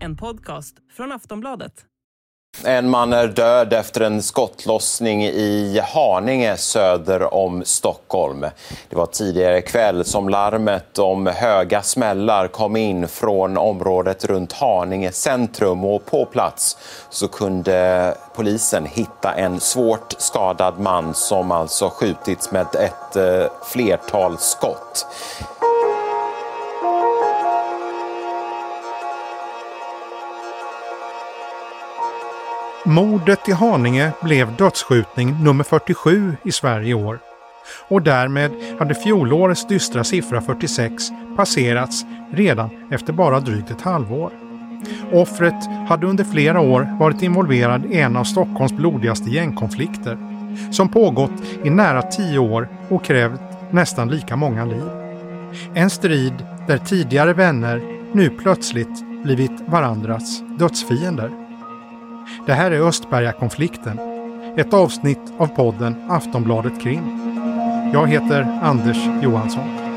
En 0.00 0.16
podcast 0.16 0.74
från 0.96 1.12
Aftonbladet. 1.12 1.72
En 2.64 2.90
man 2.90 3.12
är 3.12 3.28
död 3.28 3.72
efter 3.72 4.00
en 4.00 4.22
skottlossning 4.22 5.24
i 5.24 5.80
Haninge 5.84 6.56
söder 6.56 7.34
om 7.34 7.62
Stockholm. 7.64 8.40
Det 8.88 8.96
var 8.96 9.06
tidigare 9.06 9.62
kväll 9.62 10.04
som 10.04 10.28
larmet 10.28 10.98
om 10.98 11.26
höga 11.26 11.82
smällar 11.82 12.48
kom 12.48 12.76
in 12.76 13.08
från 13.08 13.56
området 13.56 14.24
runt 14.24 14.52
Haninge 14.52 15.12
centrum 15.12 15.84
och 15.84 16.06
på 16.06 16.24
plats 16.24 16.76
så 17.10 17.28
kunde 17.28 18.14
polisen 18.34 18.86
hitta 18.86 19.34
en 19.34 19.60
svårt 19.60 20.14
skadad 20.18 20.78
man 20.78 21.14
som 21.14 21.50
alltså 21.50 21.88
skjutits 21.88 22.52
med 22.52 22.66
ett 22.74 23.16
eh, 23.16 23.52
flertal 23.72 24.38
skott. 24.38 25.06
Mordet 32.84 33.48
i 33.48 33.52
Haninge 33.52 34.12
blev 34.22 34.56
dödsskjutning 34.56 35.44
nummer 35.44 35.64
47 35.64 36.36
i 36.42 36.52
Sverige 36.52 36.88
i 36.88 36.94
år. 36.94 37.18
Och 37.88 38.02
därmed 38.02 38.50
hade 38.78 38.94
fjolårets 38.94 39.66
dystra 39.66 40.04
siffra 40.04 40.40
46 40.40 41.04
passerats 41.36 42.04
redan 42.30 42.70
efter 42.90 43.12
bara 43.12 43.40
drygt 43.40 43.70
ett 43.70 43.82
halvår. 43.82 44.32
Offret 45.12 45.88
hade 45.88 46.06
under 46.06 46.24
flera 46.24 46.60
år 46.60 46.96
varit 47.00 47.22
involverad 47.22 47.86
i 47.86 48.00
en 48.00 48.16
av 48.16 48.24
Stockholms 48.24 48.72
blodigaste 48.72 49.30
gängkonflikter 49.30 50.18
som 50.72 50.88
pågått 50.88 51.42
i 51.64 51.70
nära 51.70 52.02
tio 52.02 52.38
år 52.38 52.68
och 52.88 53.04
krävt 53.04 53.40
nästan 53.70 54.08
lika 54.08 54.36
många 54.36 54.64
liv. 54.64 54.90
En 55.74 55.90
strid 55.90 56.46
där 56.66 56.78
tidigare 56.78 57.32
vänner 57.32 57.82
nu 58.12 58.30
plötsligt 58.30 59.22
blivit 59.22 59.60
varandras 59.66 60.42
dödsfiender. 60.58 61.39
Det 62.46 62.52
här 62.52 62.70
är 62.70 62.88
Östbergakonflikten. 62.88 63.98
Ett 64.56 64.74
avsnitt 64.74 65.32
av 65.38 65.46
podden 65.46 65.94
Aftonbladet 66.08 66.80
Krim. 66.80 67.20
Jag 67.92 68.06
heter 68.08 68.60
Anders 68.62 68.98
Johansson. 69.22 69.89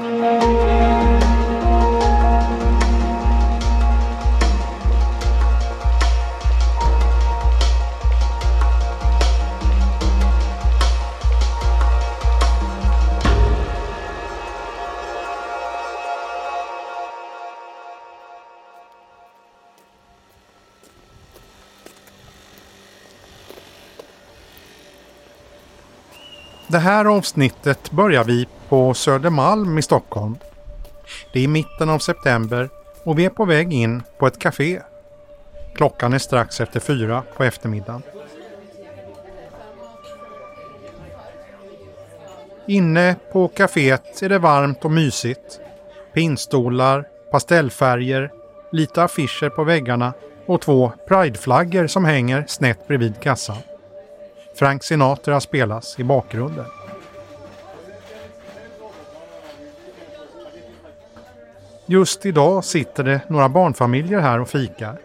Det 26.74 26.80
här 26.80 27.06
avsnittet 27.06 27.92
börjar 27.92 28.24
vi 28.24 28.48
på 28.70 28.94
Södermalm 28.94 29.78
i 29.78 29.82
Stockholm. 29.82 30.38
Det 31.34 31.44
är 31.44 31.48
mitten 31.48 31.90
av 31.90 32.00
september 32.00 32.70
och 33.04 33.20
vi 33.20 33.26
är 33.26 33.30
på 33.30 33.46
väg 33.46 33.74
in 33.74 34.04
på 34.18 34.28
ett 34.28 34.40
café. 34.40 34.82
Klockan 35.76 36.14
är 36.14 36.18
strax 36.18 36.62
efter 36.62 36.80
fyra 36.80 37.24
på 37.38 37.44
eftermiddagen. 37.44 38.02
Inne 42.68 43.16
på 43.32 43.48
kaféet 43.48 44.24
är 44.24 44.30
det 44.30 44.40
varmt 44.40 44.86
och 44.86 44.92
mysigt. 44.92 45.60
Pinstolar, 46.14 47.08
pastellfärger, 47.32 48.32
lite 48.72 49.04
affischer 49.04 49.50
på 49.50 49.64
väggarna 49.64 50.14
och 50.46 50.62
två 50.62 50.92
prideflaggor 51.08 51.88
som 51.88 52.06
hänger 52.06 52.46
snett 52.48 52.88
bredvid 52.88 53.20
kassan. 53.20 53.58
Frank 54.56 54.84
Sinatra 54.84 55.40
spelas 55.40 56.00
i 56.00 56.04
bakgrunden. 56.04 56.66
Just 61.86 62.26
idag 62.26 62.64
sitter 62.64 63.04
det 63.04 63.22
några 63.28 63.50
barnfamiljer 63.50 64.20
här 64.20 64.40
och 64.40 64.50
fikar. 64.50 64.98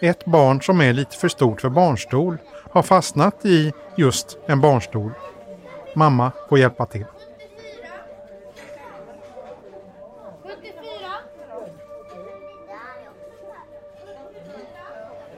Ett 0.00 0.24
barn 0.24 0.62
som 0.62 0.80
är 0.80 0.92
lite 0.92 1.16
för 1.16 1.28
stort 1.28 1.60
för 1.60 1.68
barnstol 1.68 2.38
har 2.70 2.82
fastnat 2.82 3.44
i 3.44 3.72
just 3.96 4.38
en 4.46 4.60
barnstol. 4.60 5.10
Mamma 5.94 6.32
får 6.48 6.58
hjälpa 6.58 6.86
till. 6.86 7.04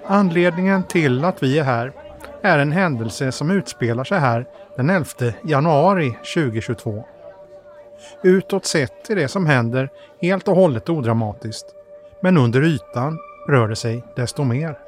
Anledningen 0.04 0.82
till 0.82 1.24
att 1.24 1.42
vi 1.42 1.58
är 1.58 1.64
här 1.64 1.92
är 2.42 2.58
en 2.58 2.72
händelse 2.72 3.32
som 3.32 3.50
utspelar 3.50 4.04
sig 4.04 4.18
här 4.18 4.46
den 4.76 4.90
11 4.90 5.06
januari 5.44 6.10
2022. 6.34 7.04
Utåt 8.22 8.66
sett 8.66 9.10
är 9.10 9.16
det 9.16 9.28
som 9.28 9.46
händer 9.46 9.90
helt 10.20 10.48
och 10.48 10.56
hållet 10.56 10.88
odramatiskt. 10.88 11.66
Men 12.20 12.36
under 12.36 12.62
ytan 12.62 13.18
rör 13.48 13.68
det 13.68 13.76
sig 13.76 14.04
desto 14.16 14.44
mer. 14.44 14.78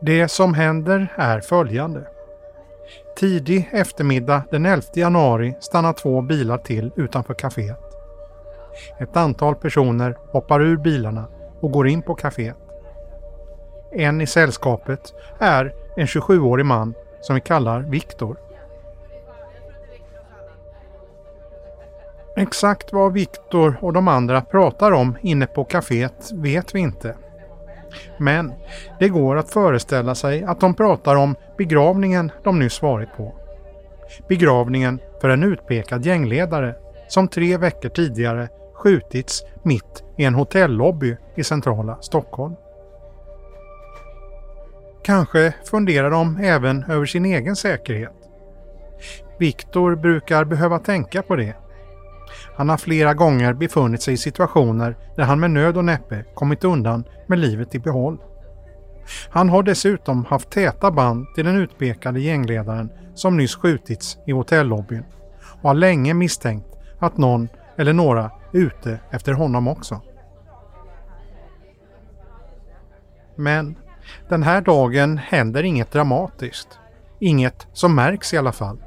Det 0.00 0.28
som 0.28 0.54
händer 0.54 1.12
är 1.16 1.40
följande. 1.40 2.06
Tidig 3.16 3.68
eftermiddag 3.72 4.42
den 4.50 4.66
11 4.66 4.82
januari 4.94 5.54
stannar 5.60 5.92
två 5.92 6.22
bilar 6.22 6.58
till 6.58 6.90
utanför 6.96 7.34
kaféet. 7.34 7.80
Ett 8.98 9.16
antal 9.16 9.54
personer 9.54 10.16
hoppar 10.32 10.60
ur 10.60 10.76
bilarna 10.76 11.24
och 11.60 11.72
går 11.72 11.88
in 11.88 12.02
på 12.02 12.14
kaféet. 12.14 12.65
En 13.90 14.20
i 14.20 14.26
sällskapet 14.26 15.14
är 15.38 15.74
en 15.96 16.06
27-årig 16.06 16.66
man 16.66 16.94
som 17.20 17.34
vi 17.34 17.40
kallar 17.40 17.80
Viktor. 17.80 18.36
Exakt 22.36 22.92
vad 22.92 23.12
Viktor 23.12 23.78
och 23.80 23.92
de 23.92 24.08
andra 24.08 24.40
pratar 24.40 24.92
om 24.92 25.16
inne 25.20 25.46
på 25.46 25.64
kaféet 25.64 26.32
vet 26.32 26.74
vi 26.74 26.80
inte. 26.80 27.14
Men 28.18 28.52
det 28.98 29.08
går 29.08 29.36
att 29.36 29.50
föreställa 29.50 30.14
sig 30.14 30.44
att 30.44 30.60
de 30.60 30.74
pratar 30.74 31.16
om 31.16 31.34
begravningen 31.56 32.30
de 32.44 32.58
nyss 32.58 32.82
varit 32.82 33.16
på. 33.16 33.34
Begravningen 34.28 35.00
för 35.20 35.28
en 35.28 35.42
utpekad 35.42 36.06
gängledare 36.06 36.74
som 37.08 37.28
tre 37.28 37.56
veckor 37.56 37.88
tidigare 37.88 38.48
skjutits 38.74 39.44
mitt 39.62 40.04
i 40.16 40.24
en 40.24 40.34
hotellobby 40.34 41.16
i 41.34 41.44
centrala 41.44 41.98
Stockholm. 42.00 42.54
Kanske 45.06 45.54
funderar 45.64 46.10
de 46.10 46.36
även 46.36 46.84
över 46.84 47.06
sin 47.06 47.24
egen 47.24 47.56
säkerhet. 47.56 48.14
Viktor 49.38 49.96
brukar 49.96 50.44
behöva 50.44 50.78
tänka 50.78 51.22
på 51.22 51.36
det. 51.36 51.56
Han 52.56 52.68
har 52.68 52.76
flera 52.76 53.14
gånger 53.14 53.52
befunnit 53.52 54.02
sig 54.02 54.14
i 54.14 54.16
situationer 54.16 54.96
där 55.16 55.24
han 55.24 55.40
med 55.40 55.50
nöd 55.50 55.76
och 55.76 55.84
näppe 55.84 56.24
kommit 56.34 56.64
undan 56.64 57.04
med 57.26 57.38
livet 57.38 57.74
i 57.74 57.78
behåll. 57.78 58.18
Han 59.30 59.48
har 59.48 59.62
dessutom 59.62 60.24
haft 60.24 60.50
täta 60.50 60.90
band 60.90 61.26
till 61.34 61.44
den 61.44 61.56
utpekade 61.56 62.20
gängledaren 62.20 62.90
som 63.14 63.36
nyss 63.36 63.56
skjutits 63.56 64.18
i 64.26 64.32
hotellobbyn 64.32 65.04
och 65.62 65.68
har 65.68 65.74
länge 65.74 66.14
misstänkt 66.14 66.66
att 66.98 67.16
någon 67.16 67.48
eller 67.76 67.92
några 67.92 68.24
är 68.24 68.30
ute 68.58 68.98
efter 69.10 69.32
honom 69.32 69.68
också. 69.68 70.00
Men 73.36 73.76
den 74.28 74.42
här 74.42 74.60
dagen 74.60 75.18
händer 75.18 75.62
inget 75.62 75.92
dramatiskt. 75.92 76.78
Inget 77.20 77.66
som 77.72 77.94
märks 77.94 78.34
i 78.34 78.36
alla 78.36 78.52
fall. 78.52 78.82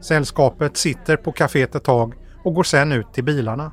Sällskapet 0.00 0.76
sitter 0.76 1.16
på 1.16 1.32
kaféet 1.32 1.76
ett 1.76 1.84
tag 1.84 2.14
och 2.44 2.54
går 2.54 2.62
sen 2.62 2.92
ut 2.92 3.12
till 3.12 3.24
bilarna. 3.24 3.72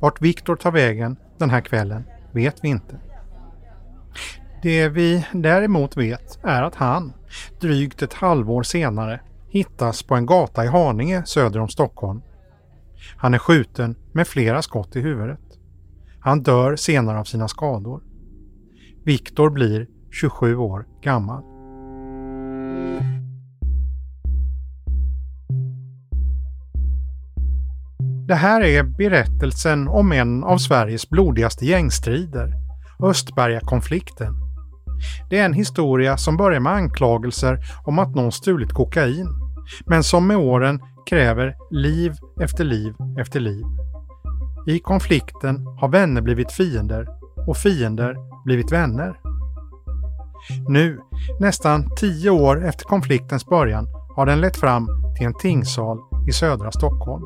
Vart 0.00 0.22
Viktor 0.22 0.56
tar 0.56 0.70
vägen 0.70 1.16
den 1.38 1.50
här 1.50 1.60
kvällen 1.60 2.04
vet 2.32 2.64
vi 2.64 2.68
inte. 2.68 3.00
Det 4.62 4.88
vi 4.88 5.26
däremot 5.32 5.96
vet 5.96 6.38
är 6.42 6.62
att 6.62 6.74
han, 6.74 7.12
drygt 7.60 8.02
ett 8.02 8.14
halvår 8.14 8.62
senare, 8.62 9.20
hittas 9.48 10.02
på 10.02 10.14
en 10.14 10.26
gata 10.26 10.64
i 10.64 10.68
Haninge 10.68 11.22
söder 11.26 11.60
om 11.60 11.68
Stockholm. 11.68 12.22
Han 13.16 13.34
är 13.34 13.38
skjuten 13.38 13.96
med 14.12 14.28
flera 14.28 14.62
skott 14.62 14.96
i 14.96 15.00
huvudet. 15.00 15.40
Han 16.20 16.42
dör 16.42 16.76
senare 16.76 17.18
av 17.18 17.24
sina 17.24 17.48
skador. 17.48 18.02
Viktor 19.04 19.50
blir 19.50 19.86
27 20.10 20.56
år 20.56 20.86
gammal. 21.02 21.42
Det 28.28 28.34
här 28.34 28.60
är 28.60 28.82
berättelsen 28.82 29.88
om 29.88 30.12
en 30.12 30.44
av 30.44 30.58
Sveriges 30.58 31.10
blodigaste 31.10 31.66
gängstrider, 31.66 32.54
Östbergakonflikten. 33.02 34.34
Det 35.30 35.38
är 35.38 35.44
en 35.44 35.52
historia 35.52 36.16
som 36.16 36.36
börjar 36.36 36.60
med 36.60 36.72
anklagelser 36.72 37.58
om 37.84 37.98
att 37.98 38.14
någon 38.14 38.32
stulit 38.32 38.72
kokain 38.72 39.28
men 39.86 40.02
som 40.02 40.26
med 40.26 40.36
åren 40.36 40.80
kräver 41.06 41.54
liv 41.70 42.12
efter 42.40 42.64
liv 42.64 42.94
efter 43.18 43.40
liv. 43.40 43.64
I 44.66 44.78
konflikten 44.78 45.66
har 45.80 45.88
vänner 45.88 46.22
blivit 46.22 46.52
fiender 46.52 47.21
och 47.46 47.56
fiender 47.56 48.16
blivit 48.44 48.72
vänner. 48.72 49.20
Nu, 50.68 51.00
nästan 51.40 51.96
tio 51.96 52.30
år 52.30 52.64
efter 52.64 52.84
konfliktens 52.84 53.46
början, 53.46 53.86
har 54.16 54.26
den 54.26 54.40
lett 54.40 54.56
fram 54.56 54.88
till 55.16 55.26
en 55.26 55.34
tingssal 55.34 55.98
i 56.28 56.32
södra 56.32 56.72
Stockholm. 56.72 57.24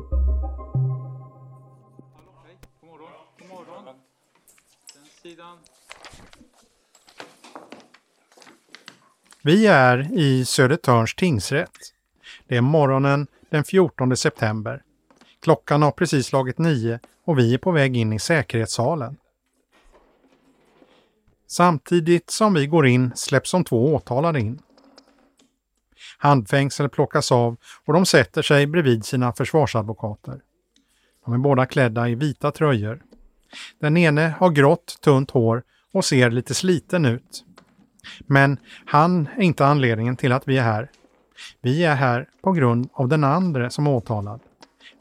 Vi 9.43 9.67
är 9.67 10.17
i 10.19 10.45
Södertörns 10.45 11.15
tingsrätt. 11.15 11.77
Det 12.47 12.57
är 12.57 12.61
morgonen 12.61 13.27
den 13.49 13.63
14 13.63 14.17
september. 14.17 14.81
Klockan 15.41 15.81
har 15.81 15.91
precis 15.91 16.25
slagit 16.27 16.57
nio 16.57 16.99
och 17.25 17.39
vi 17.39 17.53
är 17.53 17.57
på 17.57 17.71
väg 17.71 17.97
in 17.97 18.13
i 18.13 18.19
säkerhetssalen. 18.19 19.17
Samtidigt 21.47 22.29
som 22.29 22.53
vi 22.53 22.67
går 22.67 22.87
in 22.87 23.11
släpps 23.15 23.51
de 23.51 23.63
två 23.63 23.95
åtalade 23.95 24.39
in. 24.39 24.59
Handfängsel 26.17 26.89
plockas 26.89 27.31
av 27.31 27.57
och 27.85 27.93
de 27.93 28.05
sätter 28.05 28.41
sig 28.41 28.67
bredvid 28.67 29.05
sina 29.05 29.33
försvarsadvokater. 29.33 30.41
De 31.25 31.33
är 31.33 31.37
båda 31.37 31.65
klädda 31.65 32.09
i 32.09 32.15
vita 32.15 32.51
tröjor. 32.51 33.01
Den 33.79 33.97
ene 33.97 34.33
har 34.39 34.49
grått, 34.49 34.97
tunt 35.01 35.31
hår 35.31 35.63
och 35.93 36.05
ser 36.05 36.31
lite 36.31 36.53
sliten 36.53 37.05
ut. 37.05 37.43
Men 38.19 38.57
han 38.85 39.29
är 39.37 39.41
inte 39.41 39.65
anledningen 39.65 40.15
till 40.15 40.31
att 40.31 40.47
vi 40.47 40.57
är 40.57 40.63
här. 40.63 40.91
Vi 41.61 41.83
är 41.83 41.95
här 41.95 42.29
på 42.41 42.51
grund 42.51 42.89
av 42.93 43.07
den 43.07 43.23
andra 43.23 43.69
som 43.69 43.87
är 43.87 43.91
åtalad. 43.91 44.41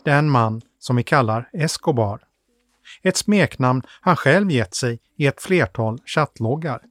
Den 0.04 0.30
man 0.30 0.62
som 0.78 0.96
vi 0.96 1.02
kallar 1.02 1.48
Escobar. 1.52 2.25
Ett 3.06 3.16
smeknamn 3.16 3.82
han 4.00 4.16
själv 4.16 4.50
gett 4.50 4.74
sig 4.74 5.00
i 5.16 5.26
ett 5.26 5.42
flertal 5.42 5.98
chattloggar. 6.06 6.82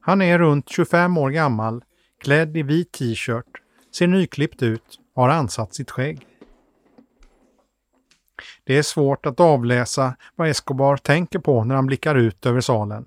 Han 0.00 0.22
är 0.22 0.38
runt 0.38 0.68
25 0.68 1.18
år 1.18 1.30
gammal, 1.30 1.84
klädd 2.18 2.56
i 2.56 2.62
vit 2.62 2.92
t-shirt, 2.92 3.46
ser 3.96 4.06
nyklippt 4.06 4.62
ut 4.62 4.98
och 5.14 5.22
har 5.22 5.30
ansatt 5.30 5.74
sitt 5.74 5.90
skägg. 5.90 6.26
Det 8.64 8.78
är 8.78 8.82
svårt 8.82 9.26
att 9.26 9.40
avläsa 9.40 10.16
vad 10.36 10.48
Escobar 10.48 10.96
tänker 10.96 11.38
på 11.38 11.64
när 11.64 11.74
han 11.74 11.86
blickar 11.86 12.14
ut 12.14 12.46
över 12.46 12.60
salen. 12.60 13.04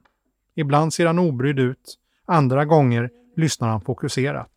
Ibland 0.56 0.94
ser 0.94 1.06
han 1.06 1.20
obrydd 1.20 1.60
ut, 1.60 1.98
andra 2.26 2.66
gånger 2.66 3.10
lyssnar 3.36 3.68
han 3.68 3.82
fokuserat. 3.82 4.52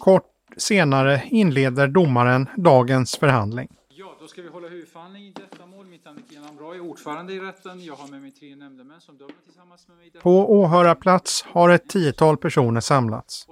Kort 0.00 0.32
senare 0.56 1.22
inleder 1.26 1.88
domaren 1.88 2.48
dagens 2.56 3.16
förhandling. 3.16 3.68
Ja, 3.88 4.16
då 4.20 4.26
ska 4.26 4.42
vi 4.42 4.48
hålla 4.48 4.68
huvudförhandling 4.68 5.24
i 5.24 5.32
detta 5.32 5.65
ordförande 6.80 7.32
i 7.32 7.40
rätten. 7.40 7.84
Jag 7.84 7.94
har 7.94 8.08
med 8.08 8.20
mig 8.20 8.30
tre 8.30 8.56
nämndemän 8.56 9.00
som 9.00 9.16
dömer 9.16 9.32
tillsammans 9.44 9.88
med 9.88 9.96
mig. 9.96 10.10
På 10.22 10.52
åhörarplats 10.60 11.44
har 11.48 11.70
ett 11.70 11.88
tiotal 11.88 12.36
personer 12.36 12.80
samlats. 12.80 13.46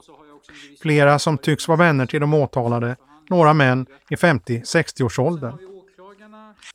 Flera 0.83 1.19
som 1.19 1.39
tycks 1.39 1.69
vara 1.69 1.79
vänner 1.79 2.07
till 2.07 2.21
de 2.21 2.35
åtalade, 2.35 2.97
några 3.31 3.55
män 3.55 3.87
i 4.11 4.15
50-60-årsåldern. 4.15 5.59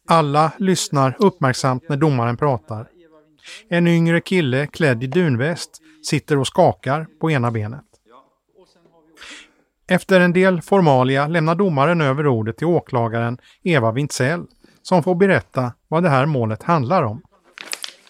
Alla 0.08 0.52
lyssnar 0.58 1.16
uppmärksamt 1.20 1.90
när 1.90 1.98
domaren 1.98 2.38
pratar. 2.38 2.90
En 3.70 3.88
yngre 3.88 4.22
kille 4.22 4.68
klädd 4.68 5.04
i 5.04 5.08
dunväst 5.08 5.82
sitter 6.06 6.38
och 6.40 6.48
skakar 6.48 7.08
på 7.22 7.32
ena 7.32 7.52
benet. 7.52 7.86
Efter 9.88 10.20
en 10.20 10.34
del 10.34 10.62
formalia 10.62 11.28
lämnar 11.28 11.56
domaren 11.56 12.02
över 12.02 12.28
ordet 12.28 12.58
till 12.58 12.68
åklagaren 12.68 13.38
Eva 13.64 13.92
Wintzell 13.92 14.46
som 14.82 15.04
får 15.04 15.16
berätta 15.16 15.74
vad 15.88 16.04
det 16.04 16.10
här 16.10 16.26
målet 16.26 16.64
handlar 16.64 17.04
om. 17.04 17.22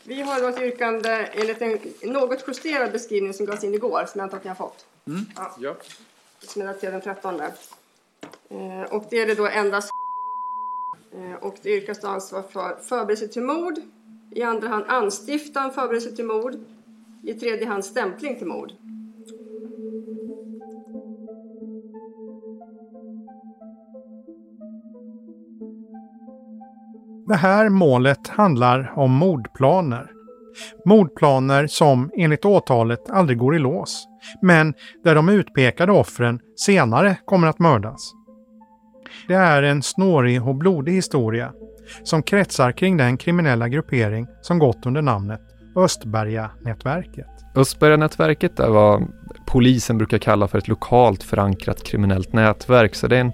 Vi 0.03 0.21
har 0.21 0.41
då 0.41 0.47
ett 0.47 0.61
yrkande 0.61 1.27
enligt 1.33 1.61
en 1.61 1.79
något 2.11 2.43
justerad 2.47 2.91
beskrivning 2.91 3.33
som 3.33 3.45
gavs 3.45 3.63
in 3.63 3.73
igår, 3.73 4.05
som 4.07 4.19
jag 4.19 4.23
antar 4.23 4.37
att 4.37 4.43
ni 4.43 4.47
har 4.47 4.55
fått. 4.55 4.85
Mm. 5.07 5.25
Ja. 5.59 5.77
Som 6.39 6.61
är 6.61 6.65
daterad 6.65 6.93
den 6.93 7.01
13. 7.01 7.41
Eh, 8.49 8.81
och 8.89 9.05
det 9.09 9.19
är 9.19 9.27
det 9.27 9.35
då 9.35 9.47
endast 9.47 9.89
eh, 11.13 11.33
och 11.33 11.55
det 11.61 11.69
yrkas 11.69 11.99
då 11.99 12.07
ansvar 12.07 12.41
för 12.41 12.75
förberedelse 12.81 13.27
till 13.27 13.43
mord, 13.43 13.73
i 14.31 14.43
andra 14.43 14.67
hand 14.67 14.85
anstiftan, 14.87 15.73
förberedelse 15.73 16.15
till 16.15 16.25
mord, 16.25 16.55
i 17.23 17.33
tredje 17.33 17.67
hand 17.67 17.85
stämpling 17.85 18.37
till 18.37 18.47
mord. 18.47 18.71
Det 27.29 27.35
här 27.35 27.69
målet 27.69 28.27
handlar 28.27 28.93
om 28.95 29.11
mordplaner. 29.11 30.11
Mordplaner 30.85 31.67
som 31.67 32.11
enligt 32.17 32.45
åtalet 32.45 33.09
aldrig 33.09 33.37
går 33.37 33.55
i 33.55 33.59
lås, 33.59 34.07
men 34.41 34.73
där 35.03 35.15
de 35.15 35.29
utpekade 35.29 35.91
offren 35.91 36.39
senare 36.55 37.17
kommer 37.25 37.47
att 37.47 37.59
mördas. 37.59 38.11
Det 39.27 39.33
är 39.33 39.63
en 39.63 39.81
snårig 39.81 40.47
och 40.47 40.55
blodig 40.55 40.93
historia 40.93 41.51
som 42.03 42.23
kretsar 42.23 42.71
kring 42.71 42.97
den 42.97 43.17
kriminella 43.17 43.69
gruppering 43.69 44.27
som 44.41 44.59
gått 44.59 44.85
under 44.85 45.01
namnet 45.01 45.41
Östberga-nätverket. 45.75 47.27
Östberga-nätverket 47.55 48.59
är 48.59 48.69
vad 48.69 49.07
polisen 49.47 49.97
brukar 49.97 50.17
kalla 50.17 50.47
för 50.47 50.57
ett 50.57 50.67
lokalt 50.67 51.23
förankrat 51.23 51.83
kriminellt 51.83 52.33
nätverk, 52.33 52.95
så 52.95 53.07
det 53.07 53.17
är 53.17 53.21
en 53.21 53.33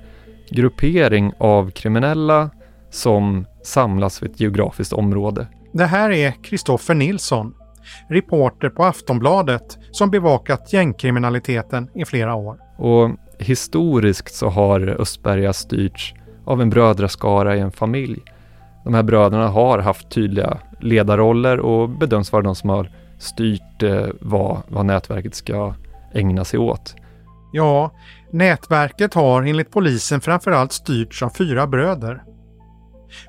gruppering 0.51 1.33
av 1.37 1.71
kriminella 1.71 2.49
som 2.89 3.45
samlas 3.65 4.23
vid 4.23 4.31
ett 4.31 4.39
geografiskt 4.39 4.93
område. 4.93 5.47
Det 5.73 5.85
här 5.85 6.11
är 6.11 6.31
Kristoffer 6.43 6.93
Nilsson, 6.93 7.53
reporter 8.09 8.69
på 8.69 8.83
Aftonbladet 8.83 9.77
som 9.91 10.09
bevakat 10.09 10.73
gängkriminaliteten 10.73 11.89
i 11.95 12.05
flera 12.05 12.35
år. 12.35 12.57
Och 12.77 13.11
historiskt 13.39 14.35
så 14.35 14.49
har 14.49 15.01
Östberga 15.01 15.53
styrts 15.53 16.13
av 16.45 16.61
en 16.61 16.69
brödraskara 16.69 17.55
i 17.55 17.59
en 17.59 17.71
familj. 17.71 18.21
De 18.83 18.93
här 18.93 19.03
bröderna 19.03 19.47
har 19.47 19.79
haft 19.79 20.09
tydliga 20.09 20.57
ledarroller 20.79 21.59
och 21.59 21.89
bedöms 21.89 22.31
vara 22.31 22.43
de 22.43 22.55
som 22.55 22.69
har 22.69 22.91
styrt 23.19 23.83
eh, 23.83 24.05
vad, 24.21 24.61
vad 24.67 24.85
nätverket 24.85 25.35
ska 25.35 25.73
ägna 26.13 26.45
sig 26.45 26.59
åt. 26.59 26.95
Ja, 27.53 27.91
nätverket 28.31 29.13
har 29.13 29.43
enligt 29.43 29.71
polisen 29.71 30.21
framförallt 30.21 30.71
styrts 30.71 31.23
av 31.23 31.29
fyra 31.29 31.67
bröder. 31.67 32.23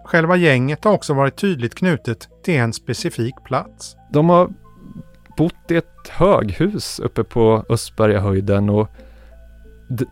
Själva 0.04 0.36
gänget 0.36 0.84
har 0.84 0.92
också 0.92 1.14
varit 1.14 1.36
tydligt 1.36 1.74
knutet 1.74 2.28
till 2.44 2.54
en 2.54 2.72
specifik 2.72 3.34
plats. 3.44 3.96
De 4.12 4.28
har 4.28 4.50
bott 5.36 5.70
i 5.70 5.76
ett 5.76 6.08
höghus 6.10 6.98
uppe 6.98 7.24
på 7.24 7.64
Östbergahöjden 7.68 8.70
och 8.70 8.88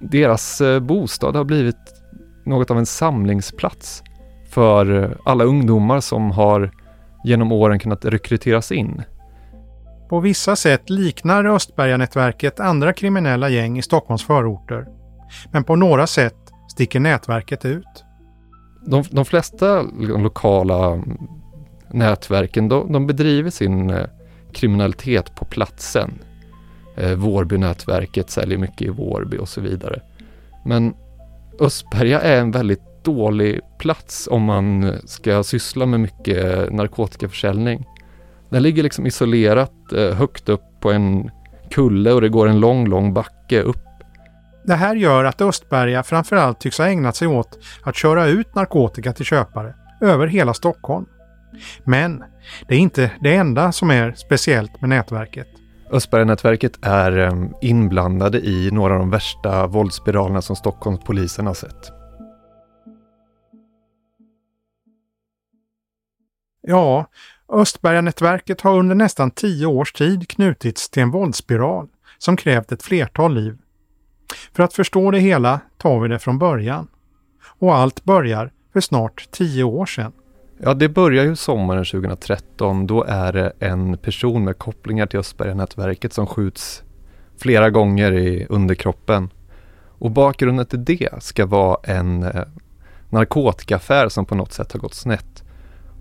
deras 0.01 0.61
eh, 0.61 0.81
bostad 0.81 1.37
har 1.37 1.45
blivit 1.45 2.03
något 2.45 2.71
av 2.71 2.79
en 2.79 2.87
samlingsplats 2.87 4.03
för 4.51 5.17
alla 5.25 5.45
ungdomar 5.45 6.01
som 6.01 6.31
har 6.31 6.71
genom 7.25 7.53
åren 7.53 7.79
kunnat 7.79 8.05
rekryteras 8.05 8.73
in. 8.73 9.03
På 10.09 10.21
vissa 10.21 10.57
sätt 10.57 10.91
liknar 10.91 11.45
Östberganätverket 11.45 12.61
andra 12.61 12.93
kriminella 12.93 13.49
gäng 13.49 13.79
i 13.79 13.83
Stockholms 13.83 14.25
förorter. 14.25 14.87
Men 15.53 15.65
på 15.65 15.77
några 15.77 16.07
sätt 16.07 16.37
sticker 16.69 17.01
nätverket 17.01 17.65
ut 17.65 18.04
de, 18.87 19.05
de 19.11 19.25
flesta 19.25 19.83
lokala 19.99 21.03
nätverken, 21.91 22.69
de, 22.69 22.93
de 22.93 23.07
bedriver 23.07 23.51
sin 23.51 23.91
eh, 23.91 24.07
kriminalitet 24.53 25.35
på 25.35 25.45
platsen. 25.45 26.19
Eh, 26.97 27.15
Vårbynätverket 27.15 28.31
säljer 28.31 28.59
mycket 28.59 28.83
i 28.83 28.91
Vårby 28.91 29.39
och 29.39 29.49
så 29.49 29.61
vidare. 29.61 30.01
Men 30.65 30.95
Östberga 31.61 32.21
är 32.21 32.41
en 32.41 32.51
väldigt 32.51 33.05
dålig 33.05 33.61
plats 33.79 34.29
om 34.31 34.43
man 34.43 34.93
ska 35.05 35.43
syssla 35.43 35.87
med 35.87 36.01
mycket 36.01 36.45
eh, 36.45 36.75
narkotikaförsäljning. 36.75 37.87
Den 38.49 38.63
ligger 38.63 38.83
liksom 38.83 39.07
isolerat 39.07 39.93
eh, 39.93 40.15
högt 40.15 40.49
upp 40.49 40.81
på 40.81 40.93
en 40.93 41.31
kulle 41.71 42.13
och 42.13 42.21
det 42.21 42.29
går 42.29 42.49
en 42.49 42.61
lång, 42.61 42.89
lång 42.89 43.15
backe 43.15 43.63
upp 43.63 43.84
det 44.65 44.75
här 44.75 44.97
gör 44.97 45.25
att 45.25 45.41
Östberga 45.41 46.03
framförallt 46.03 46.61
tycks 46.61 46.79
ha 46.79 46.87
ägnat 46.87 47.17
sig 47.17 47.29
åt 47.29 47.59
att 47.83 47.97
köra 47.97 48.27
ut 48.27 48.55
narkotika 48.55 49.13
till 49.13 49.27
köpare 49.27 49.75
över 50.01 50.27
hela 50.27 50.55
Stockholm. 50.55 51.07
Men 51.85 52.25
det 52.69 52.75
är 52.75 52.79
inte 52.79 53.11
det 53.21 53.35
enda 53.35 53.73
som 53.73 53.91
är 53.91 54.13
speciellt 54.13 54.81
med 54.81 54.91
nätverket. 54.91 55.49
Östberga-nätverket 55.91 56.79
är 56.83 57.19
ehm, 57.19 57.55
inblandade 57.61 58.39
i 58.39 58.71
några 58.71 58.93
av 58.93 58.99
de 58.99 59.11
värsta 59.11 59.67
våldsspiralerna 59.67 60.43
som 60.43 60.57
Stockholmspolisen 60.57 61.47
har 61.47 61.55
sett. 61.55 61.93
Ja, 66.61 67.07
Östberga-nätverket 67.49 68.61
har 68.61 68.79
under 68.79 68.95
nästan 68.95 69.31
tio 69.31 69.67
års 69.67 69.93
tid 69.93 70.29
knutits 70.29 70.91
till 70.91 71.03
en 71.03 71.11
våldsspiral 71.11 71.89
som 72.19 72.37
krävt 72.37 72.73
ett 72.73 72.83
flertal 72.83 73.35
liv 73.35 73.59
för 74.53 74.63
att 74.63 74.75
förstå 74.75 75.11
det 75.11 75.19
hela 75.19 75.61
tar 75.79 76.01
vi 76.01 76.09
det 76.09 76.19
från 76.19 76.39
början. 76.39 76.89
Och 77.59 77.75
allt 77.75 78.05
börjar 78.05 78.51
för 78.73 78.81
snart 78.81 79.29
tio 79.31 79.65
år 79.65 79.87
sedan. 79.87 80.13
Ja, 80.59 80.75
det 80.75 80.89
börjar 80.89 81.25
ju 81.25 81.37
sommaren 81.37 81.85
2013. 81.85 82.87
Då 82.87 83.05
är 83.05 83.33
det 83.33 83.53
en 83.59 83.99
person 83.99 84.45
med 84.45 84.59
kopplingar 84.59 85.07
till 85.07 85.19
Östberga-nätverket 85.19 86.13
som 86.13 86.27
skjuts 86.27 86.83
flera 87.37 87.71
gånger 87.71 88.13
i 88.13 88.47
underkroppen. 88.49 89.31
Och 89.99 90.11
bakgrunden 90.11 90.67
till 90.67 90.85
det 90.85 91.23
ska 91.23 91.47
vara 91.47 91.77
en 91.85 92.23
eh, 92.23 92.43
narkotikaaffär 93.11 94.09
som 94.09 94.27
på 94.27 94.35
något 94.35 94.53
sätt 94.53 94.73
har 94.73 94.81
gått 94.81 94.95
snett. 94.95 95.45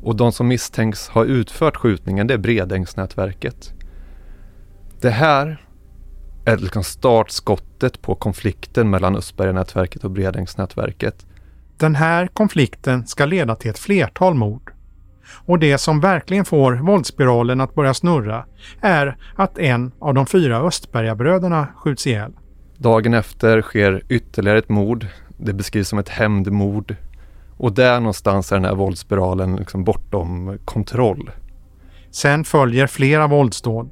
Och 0.03 0.15
de 0.15 0.31
som 0.31 0.47
misstänks 0.47 1.09
ha 1.09 1.25
utfört 1.25 1.77
skjutningen 1.77 2.27
det 2.27 2.33
är 2.33 2.37
Bredängsnätverket. 2.37 3.73
Det 5.01 5.09
här 5.09 5.65
är 6.45 6.57
liksom 6.57 6.83
startskottet 6.83 8.01
på 8.01 8.15
konflikten 8.15 8.89
mellan 8.89 9.15
Östberga-nätverket 9.15 10.03
och 10.03 10.11
Bredängsnätverket. 10.11 11.25
Den 11.77 11.95
här 11.95 12.27
konflikten 12.27 13.07
ska 13.07 13.25
leda 13.25 13.55
till 13.55 13.71
ett 13.71 13.79
flertal 13.79 14.33
mord. 14.33 14.71
Och 15.45 15.59
det 15.59 15.77
som 15.77 15.99
verkligen 15.99 16.45
får 16.45 16.73
våldsspiralen 16.73 17.61
att 17.61 17.75
börja 17.75 17.93
snurra 17.93 18.45
är 18.81 19.17
att 19.35 19.57
en 19.57 19.91
av 19.99 20.13
de 20.13 20.25
fyra 20.25 20.57
Östbergabröderna 20.57 21.67
skjuts 21.75 22.07
ihjäl. 22.07 22.31
Dagen 22.77 23.13
efter 23.13 23.61
sker 23.61 24.03
ytterligare 24.09 24.57
ett 24.57 24.69
mord. 24.69 25.07
Det 25.37 25.53
beskrivs 25.53 25.87
som 25.87 25.99
ett 25.99 26.09
hämndmord. 26.09 26.95
Och 27.57 27.73
där 27.73 27.99
någonstans 27.99 28.51
är 28.51 28.55
den 28.55 28.65
här 28.65 28.75
våldsspiralen 28.75 29.55
liksom 29.55 29.83
bortom 29.83 30.57
kontroll. 30.65 31.31
Sen 32.11 32.43
följer 32.43 32.87
flera 32.87 33.27
våldsdåd. 33.27 33.91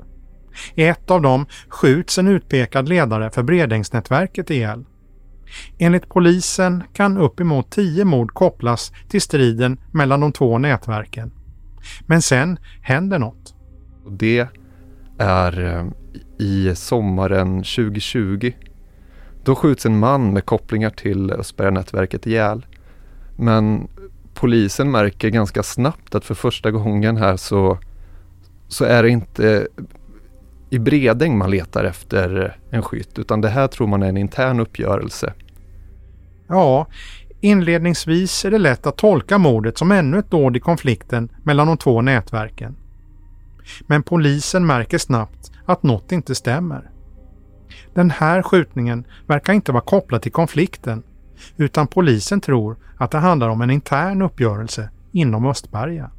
I 0.75 0.83
ett 0.83 1.11
av 1.11 1.21
dem 1.21 1.45
skjuts 1.69 2.17
en 2.17 2.27
utpekad 2.27 2.89
ledare 2.89 3.29
för 3.29 3.43
Bredängsnätverket 3.43 4.49
ihjäl. 4.49 4.85
Enligt 5.77 6.09
polisen 6.09 6.83
kan 6.93 7.17
uppemot 7.17 7.71
tio 7.71 8.05
mord 8.05 8.33
kopplas 8.33 8.91
till 9.09 9.21
striden 9.21 9.79
mellan 9.91 10.19
de 10.19 10.31
två 10.31 10.57
nätverken. 10.57 11.31
Men 12.05 12.21
sen 12.21 12.59
händer 12.81 13.19
något. 13.19 13.55
Det 14.09 14.47
är 15.17 15.63
eh, 15.63 15.85
i 16.37 16.75
sommaren 16.75 17.57
2020. 17.57 18.51
Då 19.43 19.55
skjuts 19.55 19.85
en 19.85 19.99
man 19.99 20.33
med 20.33 20.45
kopplingar 20.45 20.89
till 20.89 21.31
Östberga-nätverket 21.31 22.27
ihjäl. 22.27 22.65
Men 23.35 23.87
polisen 24.33 24.91
märker 24.91 25.29
ganska 25.29 25.63
snabbt 25.63 26.15
att 26.15 26.25
för 26.25 26.35
första 26.35 26.71
gången 26.71 27.17
här 27.17 27.37
så, 27.37 27.77
så 28.67 28.85
är 28.85 29.03
det 29.03 29.09
inte 29.09 29.67
i 30.71 30.79
Bredäng 30.79 31.37
man 31.37 31.51
letar 31.51 31.83
efter 31.83 32.57
en 32.69 32.81
skytt 32.81 33.19
utan 33.19 33.41
det 33.41 33.49
här 33.49 33.67
tror 33.67 33.87
man 33.87 34.03
är 34.03 34.09
en 34.09 34.17
intern 34.17 34.59
uppgörelse. 34.59 35.33
Ja, 36.47 36.87
inledningsvis 37.41 38.45
är 38.45 38.51
det 38.51 38.57
lätt 38.57 38.87
att 38.87 38.97
tolka 38.97 39.37
mordet 39.37 39.77
som 39.77 39.91
ännu 39.91 40.19
ett 40.19 40.31
dåd 40.31 40.57
i 40.57 40.59
konflikten 40.59 41.31
mellan 41.43 41.67
de 41.67 41.77
två 41.77 42.01
nätverken. 42.01 42.75
Men 43.87 44.03
polisen 44.03 44.65
märker 44.65 44.97
snabbt 44.97 45.51
att 45.65 45.83
något 45.83 46.11
inte 46.11 46.35
stämmer. 46.35 46.89
Den 47.93 48.11
här 48.11 48.41
skjutningen 48.41 49.05
verkar 49.27 49.53
inte 49.53 49.71
vara 49.71 49.83
kopplad 49.83 50.21
till 50.21 50.31
konflikten 50.31 51.03
utan 51.57 51.87
polisen 51.87 52.41
tror 52.41 52.77
att 52.97 53.11
det 53.11 53.17
handlar 53.17 53.49
om 53.49 53.61
en 53.61 53.71
intern 53.71 54.21
uppgörelse 54.21 54.89
inom 55.11 55.45
Östberga. 55.45 56.11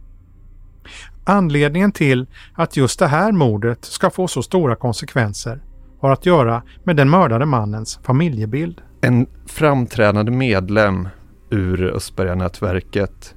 Anledningen 1.24 1.92
till 1.92 2.26
att 2.54 2.76
just 2.76 2.98
det 2.98 3.06
här 3.06 3.32
mordet 3.32 3.84
ska 3.84 4.10
få 4.10 4.28
så 4.28 4.42
stora 4.42 4.76
konsekvenser 4.76 5.62
har 6.00 6.12
att 6.12 6.26
göra 6.26 6.62
med 6.84 6.96
den 6.96 7.10
mördade 7.10 7.46
mannens 7.46 8.00
familjebild. 8.02 8.80
En 9.00 9.26
framträdande 9.46 10.32
medlem 10.32 11.08
ur 11.50 11.96
Östberga-nätverket 11.96 13.34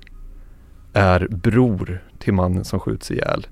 är 0.93 1.27
bror 1.31 2.03
till 2.19 2.33
mannen 2.33 2.65
som 2.65 2.79
skjuts 2.79 3.11
ihjäl. 3.11 3.47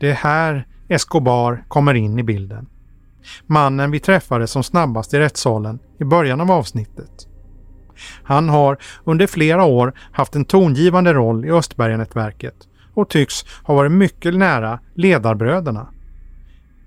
Det 0.00 0.10
är 0.10 0.14
här 0.14 0.66
Escobar 0.88 1.64
kommer 1.68 1.94
in 1.94 2.18
i 2.18 2.22
bilden. 2.22 2.66
Mannen 3.46 3.90
vi 3.90 4.00
träffade 4.00 4.46
som 4.46 4.62
snabbast 4.62 5.14
i 5.14 5.18
rättssalen 5.18 5.78
i 5.98 6.04
början 6.04 6.40
av 6.40 6.50
avsnittet. 6.50 7.28
Han 8.22 8.48
har 8.48 8.78
under 9.04 9.26
flera 9.26 9.64
år 9.64 9.92
haft 10.12 10.34
en 10.34 10.44
tongivande 10.44 11.12
roll 11.12 11.44
i 11.44 11.50
Östberga-nätverket 11.50 12.54
och 12.94 13.08
tycks 13.08 13.44
ha 13.62 13.74
varit 13.74 13.92
mycket 13.92 14.34
nära 14.34 14.78
ledarbröderna. 14.94 15.86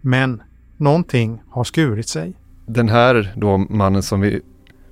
Men 0.01 0.41
någonting 0.77 1.41
har 1.49 1.63
skurit 1.63 2.07
sig. 2.07 2.33
Den 2.65 2.89
här 2.89 3.33
då 3.35 3.57
mannen 3.57 4.03
som 4.03 4.21
vi 4.21 4.41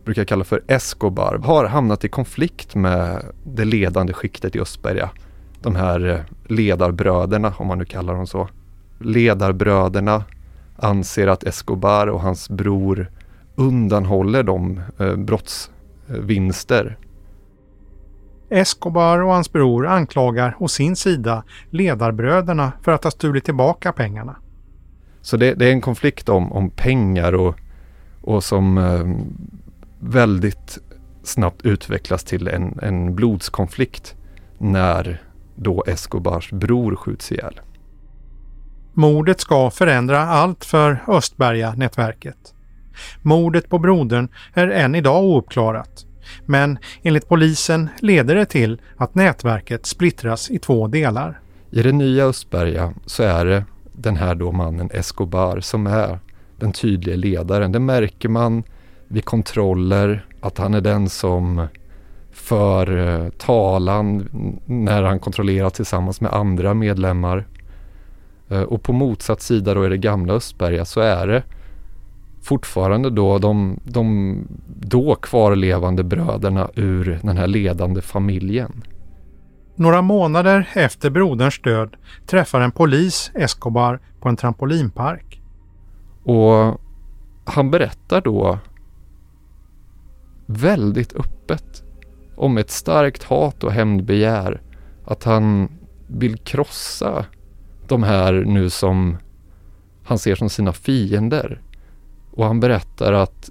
brukar 0.05 0.23
kalla 0.23 0.43
för 0.43 0.63
Escobar 0.67 1.37
har 1.37 1.65
hamnat 1.65 2.03
i 2.03 2.09
konflikt 2.09 2.75
med 2.75 3.25
det 3.43 3.65
ledande 3.65 4.13
skiktet 4.13 4.55
i 4.55 4.59
Östberga. 4.59 5.09
De 5.61 5.75
här 5.75 6.09
eh, 6.09 6.19
ledarbröderna, 6.47 7.53
om 7.57 7.67
man 7.67 7.77
nu 7.77 7.85
kallar 7.85 8.13
dem 8.13 8.27
så. 8.27 8.49
Ledarbröderna 8.99 10.23
anser 10.77 11.27
att 11.27 11.43
Escobar 11.43 12.07
och 12.07 12.21
hans 12.21 12.49
bror 12.49 13.11
undanhåller 13.55 14.43
de 14.43 14.81
eh, 14.99 15.15
brottsvinster 15.15 16.97
Escobar 18.49 19.19
och 19.19 19.33
hans 19.33 19.51
bror 19.51 19.87
anklagar 19.87 20.55
å 20.59 20.67
sin 20.67 20.95
sida 20.95 21.43
ledarbröderna 21.69 22.71
för 22.81 22.91
att 22.91 23.03
ha 23.03 23.11
stulit 23.11 23.45
tillbaka 23.45 23.93
pengarna. 23.93 24.35
Så 25.21 25.37
det, 25.37 25.53
det 25.53 25.65
är 25.65 25.71
en 25.71 25.81
konflikt 25.81 26.29
om, 26.29 26.51
om 26.51 26.69
pengar 26.69 27.33
och, 27.33 27.55
och 28.21 28.43
som 28.43 28.77
eh, 28.77 29.05
väldigt 29.99 30.77
snabbt 31.23 31.65
utvecklas 31.65 32.23
till 32.23 32.47
en, 32.47 32.79
en 32.81 33.15
blodskonflikt 33.15 34.15
när 34.57 35.21
då 35.55 35.83
Escobars 35.87 36.51
bror 36.51 36.95
skjuts 36.95 37.31
ihjäl. 37.31 37.59
Mordet 38.93 39.39
ska 39.39 39.69
förändra 39.69 40.19
allt 40.19 40.65
för 40.65 41.03
Östberga-nätverket. 41.07 42.53
Mordet 43.21 43.69
på 43.69 43.79
brodern 43.79 44.29
är 44.53 44.67
än 44.67 44.95
idag 44.95 45.23
ouppklarat. 45.23 46.05
Men 46.45 46.77
enligt 47.03 47.27
polisen 47.27 47.89
leder 47.99 48.35
det 48.35 48.45
till 48.45 48.81
att 48.97 49.15
nätverket 49.15 49.85
splittras 49.85 50.51
i 50.51 50.59
två 50.59 50.87
delar. 50.87 51.39
I 51.71 51.83
det 51.83 51.91
nya 51.91 52.25
Östberga 52.25 52.93
så 53.05 53.23
är 53.23 53.45
det 53.45 53.65
den 53.93 54.15
här 54.15 54.35
då 54.35 54.51
mannen 54.51 54.89
Escobar 54.93 55.59
som 55.59 55.87
är 55.87 56.19
den 56.59 56.73
tydliga 56.73 57.15
ledaren. 57.15 57.71
Det 57.71 57.79
märker 57.79 58.29
man 58.29 58.63
vid 59.07 59.25
kontroller 59.25 60.25
att 60.41 60.57
han 60.57 60.73
är 60.73 60.81
den 60.81 61.09
som 61.09 61.67
för 62.31 62.97
eh, 62.97 63.29
talan 63.29 64.29
när 64.65 65.03
han 65.03 65.19
kontrollerar 65.19 65.69
tillsammans 65.69 66.21
med 66.21 66.33
andra 66.33 66.73
medlemmar. 66.73 67.45
Eh, 68.49 68.61
och 68.61 68.83
på 68.83 68.93
motsatt 68.93 69.41
sida 69.41 69.73
då 69.73 69.85
i 69.85 69.89
det 69.89 69.97
gamla 69.97 70.33
Östberga 70.33 70.85
så 70.85 70.99
är 70.99 71.27
det 71.27 71.43
fortfarande 72.45 73.09
då 73.09 73.37
de, 73.37 73.79
de 73.83 74.37
då 74.67 75.15
kvarlevande 75.15 76.03
bröderna 76.03 76.69
ur 76.75 77.19
den 77.23 77.37
här 77.37 77.47
ledande 77.47 78.01
familjen. 78.01 78.83
Några 79.75 80.01
månader 80.01 80.69
efter 80.73 81.09
broderns 81.09 81.61
död 81.61 81.95
träffar 82.25 82.61
en 82.61 82.71
polis 82.71 83.31
Escobar 83.35 83.99
på 84.19 84.29
en 84.29 84.35
trampolinpark. 84.35 85.41
Och 86.23 86.81
han 87.45 87.71
berättar 87.71 88.21
då 88.21 88.59
väldigt 90.45 91.15
öppet 91.15 91.83
om 92.35 92.57
ett 92.57 92.71
starkt 92.71 93.23
hat 93.23 93.63
och 93.63 93.71
hämndbegär. 93.71 94.61
Att 95.05 95.23
han 95.23 95.69
vill 96.07 96.37
krossa 96.37 97.25
de 97.87 98.03
här 98.03 98.33
nu 98.33 98.69
som 98.69 99.17
han 100.03 100.19
ser 100.19 100.35
som 100.35 100.49
sina 100.49 100.73
fiender. 100.73 101.61
Och 102.35 102.45
han 102.45 102.59
berättar 102.59 103.13
att 103.13 103.49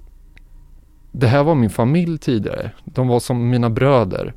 det 1.11 1.27
här 1.27 1.43
var 1.43 1.55
min 1.55 1.69
familj 1.69 2.17
tidigare. 2.17 2.71
De 2.85 3.07
var 3.07 3.19
som 3.19 3.49
mina 3.49 3.69
bröder. 3.69 4.33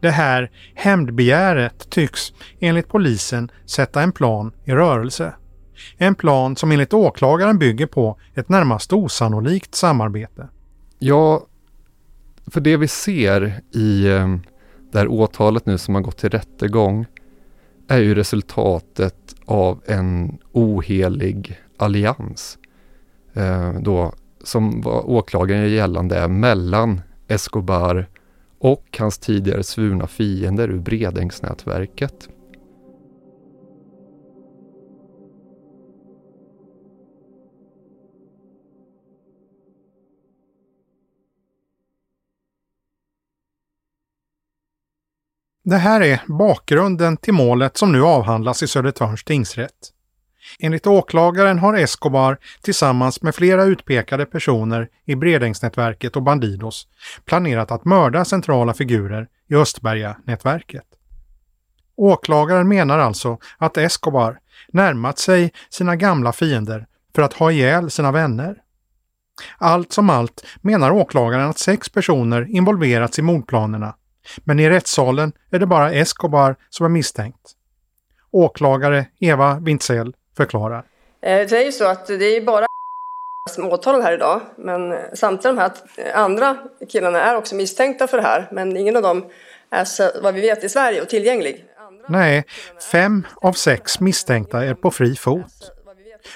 Det 0.00 0.10
här 0.10 0.50
hämndbegäret 0.74 1.90
tycks 1.90 2.32
enligt 2.60 2.88
polisen 2.88 3.50
sätta 3.66 4.02
en 4.02 4.12
plan 4.12 4.52
i 4.64 4.72
rörelse. 4.72 5.34
En 5.96 6.14
plan 6.14 6.56
som 6.56 6.72
enligt 6.72 6.94
åklagaren 6.94 7.58
bygger 7.58 7.86
på 7.86 8.18
ett 8.34 8.48
närmast 8.48 8.92
osannolikt 8.92 9.74
samarbete. 9.74 10.48
Ja, 10.98 11.46
för 12.46 12.60
det 12.60 12.76
vi 12.76 12.88
ser 12.88 13.60
i 13.72 14.06
eh, 14.06 14.36
det 14.92 14.98
här 14.98 15.08
åtalet 15.08 15.66
nu 15.66 15.78
som 15.78 15.94
har 15.94 16.02
gått 16.02 16.18
till 16.18 16.30
rättegång 16.30 17.06
är 17.88 17.98
ju 17.98 18.14
resultatet 18.14 19.34
av 19.46 19.82
en 19.86 20.38
ohelig 20.52 21.60
allians 21.76 22.58
Eh, 23.34 23.72
då, 23.80 24.12
som 24.44 24.80
var 24.80 25.10
åklagaren 25.10 25.70
gällande 25.70 26.28
mellan 26.28 27.00
Escobar 27.28 28.08
och 28.58 28.96
hans 28.98 29.18
tidigare 29.18 29.62
svurna 29.62 30.06
fiender 30.06 30.68
ur 30.68 30.78
Bredängsnätverket. 30.78 32.28
Det 45.66 45.76
här 45.76 46.00
är 46.00 46.22
bakgrunden 46.26 47.16
till 47.16 47.34
målet 47.34 47.76
som 47.76 47.92
nu 47.92 48.02
avhandlas 48.02 48.62
i 48.62 48.68
Södertörns 48.68 49.24
tingsrätt. 49.24 49.92
Enligt 50.58 50.86
åklagaren 50.86 51.58
har 51.58 51.74
Escobar 51.74 52.38
tillsammans 52.62 53.22
med 53.22 53.34
flera 53.34 53.64
utpekade 53.64 54.26
personer 54.26 54.88
i 55.04 55.14
Bredängsnätverket 55.14 56.16
och 56.16 56.22
Bandidos 56.22 56.88
planerat 57.24 57.70
att 57.70 57.84
mörda 57.84 58.24
centrala 58.24 58.74
figurer 58.74 59.28
i 59.50 59.54
Östberga-nätverket. 59.54 60.84
Åklagaren 61.96 62.68
menar 62.68 62.98
alltså 62.98 63.38
att 63.58 63.76
Escobar 63.76 64.38
närmat 64.68 65.18
sig 65.18 65.52
sina 65.70 65.96
gamla 65.96 66.32
fiender 66.32 66.86
för 67.14 67.22
att 67.22 67.32
ha 67.32 67.52
ihjäl 67.52 67.90
sina 67.90 68.12
vänner. 68.12 68.56
Allt 69.58 69.92
som 69.92 70.10
allt 70.10 70.46
menar 70.60 70.90
åklagaren 70.90 71.50
att 71.50 71.58
sex 71.58 71.88
personer 71.88 72.46
involverats 72.50 73.18
i 73.18 73.22
mordplanerna, 73.22 73.94
men 74.44 74.60
i 74.60 74.70
rättssalen 74.70 75.32
är 75.50 75.58
det 75.58 75.66
bara 75.66 75.92
Escobar 75.92 76.56
som 76.70 76.86
är 76.86 76.90
misstänkt. 76.90 77.52
Åklagare 78.30 79.06
Eva 79.20 79.58
Wintzell 79.58 80.14
förklarar. 80.36 80.84
Eh, 81.22 81.48
det 81.48 81.52
är 81.52 81.64
ju 81.64 81.72
så 81.72 81.84
att 81.84 82.06
det 82.06 82.36
är 82.36 82.40
bara 82.40 82.66
som 83.50 83.64
åtalar 83.64 84.00
här 84.00 84.12
idag, 84.12 84.40
men 84.56 84.98
samtliga 85.16 85.52
de 85.52 85.60
här 85.60 85.72
andra 86.14 86.56
killarna 86.88 87.22
är 87.22 87.36
också 87.36 87.54
misstänkta 87.54 88.06
för 88.06 88.16
det 88.16 88.22
här, 88.22 88.48
men 88.52 88.76
ingen 88.76 88.96
av 88.96 89.02
dem 89.02 89.24
är 89.70 89.84
så, 89.84 90.10
vad 90.22 90.34
vi 90.34 90.40
vet 90.40 90.64
i 90.64 90.68
Sverige 90.68 91.02
och 91.02 91.08
tillgänglig. 91.08 91.64
Nej, 92.08 92.44
fem 92.92 93.26
av 93.36 93.52
sex 93.52 94.00
misstänkta 94.00 94.64
är 94.64 94.74
på 94.74 94.90
fri 94.90 95.16
fot. 95.16 95.72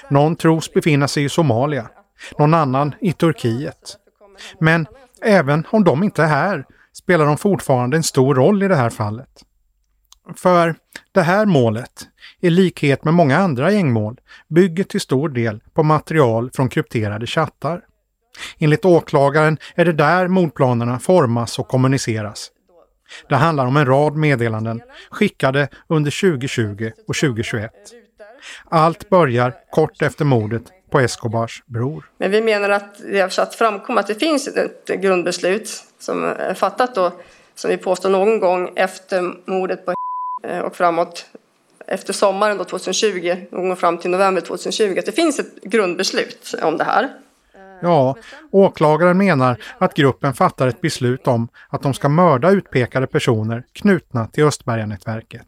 Någon 0.07 0.35
tros 0.35 0.73
befinna 0.73 1.07
sig 1.07 1.23
i 1.23 1.29
Somalia, 1.29 1.89
någon 2.37 2.53
annan 2.53 2.95
i 3.01 3.13
Turkiet. 3.13 3.97
Men 4.59 4.87
även 5.21 5.67
om 5.71 5.83
de 5.83 6.03
inte 6.03 6.23
är 6.23 6.27
här 6.27 6.65
spelar 6.93 7.25
de 7.25 7.37
fortfarande 7.37 7.97
en 7.97 8.03
stor 8.03 8.35
roll 8.35 8.63
i 8.63 8.67
det 8.67 8.75
här 8.75 8.89
fallet. 8.89 9.29
För 10.35 10.75
det 11.11 11.21
här 11.21 11.45
målet, 11.45 12.07
i 12.39 12.49
likhet 12.49 13.03
med 13.03 13.13
många 13.13 13.37
andra 13.37 13.71
gängmål, 13.71 14.19
bygger 14.47 14.83
till 14.83 15.01
stor 15.01 15.29
del 15.29 15.59
på 15.73 15.83
material 15.83 16.51
från 16.53 16.69
krypterade 16.69 17.27
chattar. 17.27 17.81
Enligt 18.59 18.85
åklagaren 18.85 19.57
är 19.75 19.85
det 19.85 19.93
där 19.93 20.27
mordplanerna 20.27 20.99
formas 20.99 21.59
och 21.59 21.67
kommuniceras. 21.67 22.51
Det 23.29 23.35
handlar 23.35 23.65
om 23.65 23.77
en 23.77 23.85
rad 23.85 24.15
meddelanden 24.15 24.81
skickade 25.11 25.67
under 25.87 26.31
2020 26.31 26.91
och 27.07 27.15
2021. 27.15 27.71
Allt 28.69 29.09
börjar 29.09 29.53
kort 29.71 30.01
efter 30.01 30.25
mordet 30.25 30.63
på 30.91 30.99
Escobars 30.99 31.63
bror. 31.65 32.11
Men 32.17 32.31
vi 32.31 32.41
menar 32.41 32.69
att 32.69 33.01
det 33.11 33.19
har 33.19 33.29
satt 33.29 33.55
framkom 33.55 33.97
att 33.97 34.07
det 34.07 34.15
finns 34.15 34.47
ett 34.47 34.87
grundbeslut 35.01 35.83
som 35.99 36.23
är 36.23 36.53
fattat 36.53 36.95
då, 36.95 37.11
som 37.55 37.69
vi 37.69 37.77
påstår 37.77 38.09
någon 38.09 38.39
gång 38.39 38.73
efter 38.75 39.49
mordet 39.51 39.85
på 39.85 39.93
och 40.63 40.75
framåt 40.75 41.25
efter 41.91 42.13
sommaren 42.13 42.57
då 42.57 42.63
2020, 42.63 43.35
någon 43.51 43.67
gång 43.67 43.75
fram 43.75 43.97
till 43.97 44.09
november 44.09 44.41
2020, 44.41 44.95
att 44.99 45.05
det 45.05 45.11
finns 45.11 45.39
ett 45.39 45.61
grundbeslut 45.63 46.55
om 46.63 46.77
det 46.77 46.83
här. 46.83 47.09
Ja, 47.81 48.15
åklagaren 48.51 49.17
menar 49.17 49.61
att 49.77 49.93
gruppen 49.93 50.33
fattar 50.33 50.67
ett 50.67 50.81
beslut 50.81 51.27
om 51.27 51.47
att 51.69 51.81
de 51.81 51.93
ska 51.93 52.09
mörda 52.09 52.51
utpekade 52.51 53.07
personer 53.07 53.63
knutna 53.73 54.27
till 54.27 54.43
Östberganätverket. 54.43 55.47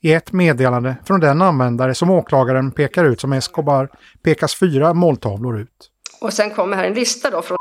I 0.00 0.12
ett 0.12 0.32
meddelande 0.32 0.96
från 1.04 1.20
den 1.20 1.42
användare 1.42 1.94
som 1.94 2.10
åklagaren 2.10 2.72
pekar 2.72 3.04
ut 3.04 3.20
som 3.20 3.32
Escobar 3.32 3.88
pekas 4.22 4.54
fyra 4.54 4.94
måltavlor 4.94 5.60
ut. 5.60 5.90
Och 6.20 6.32
sen 6.32 6.50
kommer 6.50 6.76
här 6.76 6.84
en 6.84 6.94
lista 6.94 7.30
då 7.30 7.42
från 7.42 7.56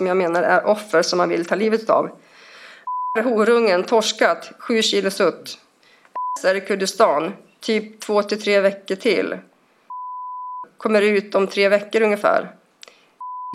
som 0.00 0.06
jag 0.06 0.16
menar 0.16 0.42
är 0.42 0.66
offer 0.66 1.02
som 1.02 1.16
man 1.16 1.28
vill 1.28 1.44
ta 1.44 1.54
livet 1.54 1.90
av. 1.90 2.10
Horungen 3.24 3.82
torskat, 3.82 4.52
7 4.58 4.82
kilo 4.82 5.10
sutt 5.10 5.58
är 6.42 6.54
i 6.54 6.60
Kurdistan, 6.60 7.32
typ 7.60 8.00
två 8.00 8.22
till 8.22 8.42
tre 8.42 8.60
veckor 8.60 8.96
till. 8.96 9.36
Kommer 10.76 11.02
ut 11.02 11.34
om 11.34 11.46
tre 11.46 11.68
veckor 11.68 12.02
ungefär. 12.02 12.54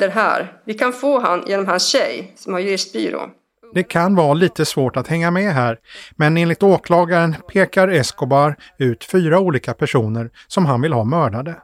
Det 0.01 0.09
här. 0.09 0.61
Vi 0.65 0.73
kan 0.73 0.93
få 0.93 1.19
han 1.19 1.43
genom 1.47 1.67
hans 1.67 1.87
tjej 1.87 2.33
som 2.35 2.53
har 2.53 2.59
juristbyrå. 2.59 3.29
Det 3.73 3.83
kan 3.83 4.15
vara 4.15 4.33
lite 4.33 4.65
svårt 4.65 4.97
att 4.97 5.07
hänga 5.07 5.31
med 5.31 5.53
här, 5.53 5.79
men 6.15 6.37
enligt 6.37 6.63
åklagaren 6.63 7.35
pekar 7.53 7.87
Escobar 7.87 8.55
ut 8.77 9.03
fyra 9.03 9.39
olika 9.39 9.73
personer 9.73 10.29
som 10.47 10.65
han 10.65 10.81
vill 10.81 10.93
ha 10.93 11.03
mördade. 11.03 11.55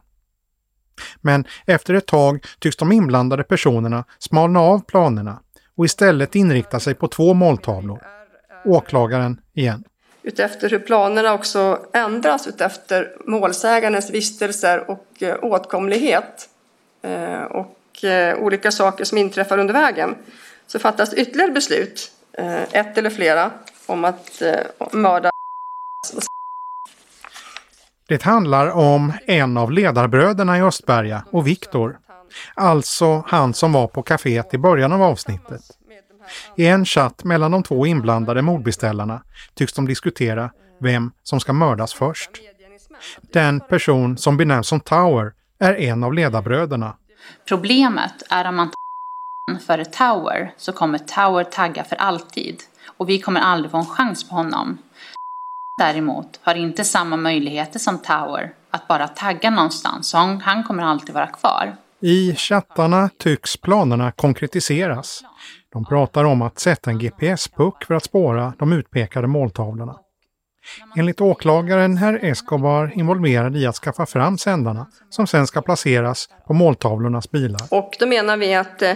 Men 1.22 1.46
efter 1.66 1.94
ett 1.94 2.06
tag 2.06 2.46
tycks 2.60 2.78
de 2.78 2.92
inblandade 2.92 3.44
personerna 3.44 4.04
smalna 4.20 4.60
av 4.60 4.86
planerna 4.86 5.40
och 5.78 5.86
istället 5.86 6.36
inrikta 6.36 6.80
sig 6.80 6.94
på 6.96 7.08
två 7.08 7.34
måltavlor. 7.34 8.02
Åklagaren 8.66 9.42
igen. 9.54 9.84
Utefter 10.28 10.70
hur 10.70 10.80
planerna 10.80 11.34
också 11.34 11.86
ändras 11.94 12.48
utefter 12.48 13.16
målsägandens 13.26 14.10
vistelser 14.10 14.90
och 14.90 15.08
eh, 15.20 15.36
åtkomlighet 15.42 16.50
eh, 17.02 17.44
och 17.44 18.04
eh, 18.04 18.38
olika 18.38 18.72
saker 18.72 19.04
som 19.04 19.18
inträffar 19.18 19.58
under 19.58 19.74
vägen 19.74 20.16
så 20.68 20.80
fattas 20.80 21.14
ytterligare 21.14 21.52
beslut, 21.52 22.12
ett 22.72 22.98
eller 22.98 23.10
flera, 23.10 23.52
om 23.86 24.06
att 24.06 24.42
mörda 24.92 25.30
det 28.08 28.24
handlar 28.24 28.70
om 28.70 29.14
en 29.26 29.58
av 29.58 29.72
ledarbröderna 29.72 30.58
i 30.58 30.62
Östberga 30.62 31.24
och 31.32 31.48
Viktor. 31.48 31.98
Alltså 32.54 33.24
han 33.28 33.54
som 33.54 33.74
var 33.74 33.88
på 33.88 34.04
kaféet 34.04 34.54
i 34.54 34.58
början 34.58 34.92
av 34.92 35.02
avsnittet. 35.02 35.62
I 36.56 36.66
en 36.68 36.86
chatt 36.86 37.24
mellan 37.24 37.52
de 37.52 37.64
två 37.64 37.86
inblandade 37.86 38.42
mordbeställarna 38.42 39.22
tycks 39.54 39.74
de 39.74 39.86
diskutera 39.86 40.52
vem 40.80 41.12
som 41.24 41.40
ska 41.40 41.54
mördas 41.54 41.94
först. 41.94 42.30
Den 43.22 43.60
person 43.60 44.18
som 44.18 44.38
benämns 44.38 44.68
som 44.68 44.80
Tower 44.80 45.34
är 45.60 45.74
en 45.74 46.04
av 46.04 46.14
ledarbröderna. 46.14 46.96
Problemet 47.48 48.24
är 48.30 48.48
om 48.48 48.56
man 48.56 48.68
tar 48.68 49.60
för 49.60 49.84
Tower 49.84 50.54
så 50.58 50.72
kommer 50.72 50.98
Tower 50.98 51.44
tagga 51.44 51.84
för 51.84 51.96
alltid 51.96 52.58
och 52.98 53.10
vi 53.10 53.20
kommer 53.20 53.42
aldrig 53.42 53.72
få 53.72 53.78
en 53.78 53.86
chans 53.86 54.30
på 54.30 54.36
honom 54.36 54.78
däremot 55.78 56.40
har 56.42 56.56
inte 56.56 56.84
samma 56.84 57.18
möjligheter 57.18 57.80
som 57.80 58.00
Tower 58.00 58.54
att 58.72 58.88
bara 58.88 59.08
tagga 59.08 59.50
någonstans, 59.50 60.08
så 60.08 60.18
han 60.18 60.64
kommer 60.64 60.84
alltid 60.84 61.16
vara 61.16 61.28
kvar. 61.28 61.76
I 62.00 62.36
chattarna 62.36 63.10
tycks 63.20 63.58
planerna 63.58 64.12
konkretiseras. 64.12 65.24
De 65.76 65.86
pratar 65.86 66.24
om 66.24 66.42
att 66.42 66.60
sätta 66.60 66.90
en 66.90 67.00
GPS-puck 67.00 67.86
för 67.88 67.94
att 67.94 68.04
spåra 68.04 68.54
de 68.60 68.74
utpekade 68.74 69.28
måltavlorna. 69.28 69.96
Enligt 70.98 71.22
åklagaren 71.22 71.98
herr 71.98 72.26
Escobar 72.26 72.92
involverad 72.96 73.58
i 73.58 73.66
att 73.66 73.76
skaffa 73.76 74.06
fram 74.06 74.38
sändarna 74.38 74.88
som 75.10 75.28
sen 75.28 75.48
ska 75.48 75.62
placeras 75.62 76.30
på 76.48 76.54
måltavlornas 76.54 77.32
bilar. 77.32 77.62
Och 77.72 77.96
då 78.00 78.08
menar 78.08 78.38
vi 78.38 78.56
att 78.56 78.82
eh, 78.82 78.94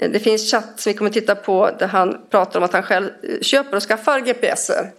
det 0.00 0.20
finns 0.20 0.50
chatt 0.50 0.80
som 0.80 0.92
vi 0.92 0.96
kommer 0.96 1.10
titta 1.10 1.34
på 1.34 1.70
där 1.78 1.88
han 1.88 2.16
pratar 2.30 2.60
om 2.60 2.64
att 2.64 2.72
han 2.72 2.82
själv 2.82 3.10
köper 3.42 3.76
och 3.76 3.82
skaffar 3.82 4.20
GPSer 4.20 4.92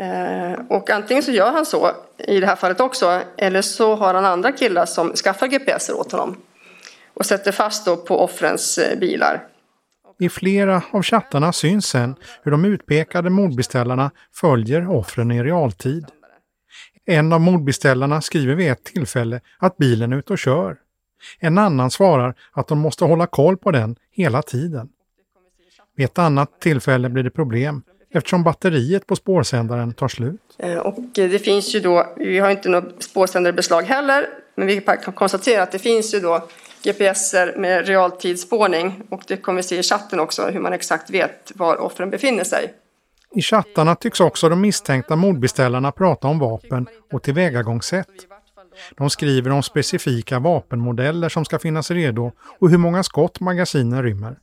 Eh, 0.00 0.60
och 0.68 0.90
antingen 0.90 1.22
så 1.22 1.30
gör 1.30 1.50
han 1.50 1.66
så 1.66 1.90
i 2.18 2.40
det 2.40 2.46
här 2.46 2.56
fallet 2.56 2.80
också 2.80 3.20
eller 3.36 3.62
så 3.62 3.94
har 3.94 4.14
han 4.14 4.24
andra 4.24 4.52
killar 4.52 4.86
som 4.86 5.12
skaffar 5.12 5.46
GPSer 5.46 5.94
åt 5.94 6.12
honom 6.12 6.36
och 7.14 7.26
sätter 7.26 7.52
fast 7.52 7.86
då 7.86 7.96
på 7.96 8.20
offrens 8.20 8.78
eh, 8.78 8.98
bilar. 8.98 9.44
I 10.20 10.28
flera 10.28 10.82
av 10.90 11.02
chattarna 11.02 11.52
syns 11.52 11.86
sen 11.86 12.14
hur 12.42 12.50
de 12.50 12.64
utpekade 12.64 13.30
mordbeställarna 13.30 14.10
följer 14.34 14.90
offren 14.90 15.30
i 15.30 15.42
realtid. 15.42 16.06
En 17.06 17.32
av 17.32 17.40
mordbeställarna 17.40 18.20
skriver 18.20 18.54
vid 18.54 18.70
ett 18.70 18.84
tillfälle 18.84 19.40
att 19.58 19.76
bilen 19.76 20.12
är 20.12 20.16
ute 20.16 20.32
och 20.32 20.38
kör. 20.38 20.76
En 21.40 21.58
annan 21.58 21.90
svarar 21.90 22.34
att 22.52 22.68
de 22.68 22.78
måste 22.78 23.04
hålla 23.04 23.26
koll 23.26 23.56
på 23.56 23.70
den 23.70 23.96
hela 24.10 24.42
tiden. 24.42 24.88
Vid 25.96 26.04
ett 26.04 26.18
annat 26.18 26.60
tillfälle 26.60 27.08
blir 27.08 27.22
det 27.22 27.30
problem 27.30 27.82
eftersom 28.10 28.42
batteriet 28.42 29.06
på 29.06 29.16
spårsändaren 29.16 29.94
tar 29.94 30.08
slut. 30.08 30.40
Eh, 30.58 30.78
och 30.78 30.98
det 31.12 31.38
finns 31.38 31.74
ju 31.74 31.80
då, 31.80 32.14
vi 32.16 32.38
har 32.38 32.50
inte 32.50 32.68
något 32.68 33.02
spårsändarbeslag 33.02 33.82
heller, 33.82 34.26
men 34.54 34.66
vi 34.66 34.80
kan 34.80 35.12
konstatera 35.12 35.62
att 35.62 35.72
det 35.72 35.78
finns 35.78 36.14
ju 36.14 36.20
då 36.20 36.48
GPSer 36.82 37.54
med 37.56 37.86
realtidsspårning 37.86 39.02
och 39.10 39.22
det 39.26 39.36
kommer 39.36 39.56
vi 39.56 39.62
se 39.62 39.78
i 39.78 39.82
chatten 39.82 40.20
också 40.20 40.46
hur 40.46 40.60
man 40.60 40.72
exakt 40.72 41.10
vet 41.10 41.52
var 41.54 41.76
offren 41.76 42.10
befinner 42.10 42.44
sig. 42.44 42.74
I 43.34 43.42
chattarna 43.42 43.94
tycks 43.94 44.20
också 44.20 44.48
de 44.48 44.60
misstänkta 44.60 45.16
mordbeställarna 45.16 45.92
prata 45.92 46.28
om 46.28 46.38
vapen 46.38 46.86
och 47.12 47.22
tillvägagångssätt. 47.22 48.08
De 48.96 49.10
skriver 49.10 49.50
om 49.50 49.62
specifika 49.62 50.38
vapenmodeller 50.38 51.28
som 51.28 51.44
ska 51.44 51.58
finnas 51.58 51.90
redo 51.90 52.32
och 52.58 52.70
hur 52.70 52.78
många 52.78 53.02
skott 53.02 53.40
magasinen 53.40 54.02
rymmer. 54.02 54.38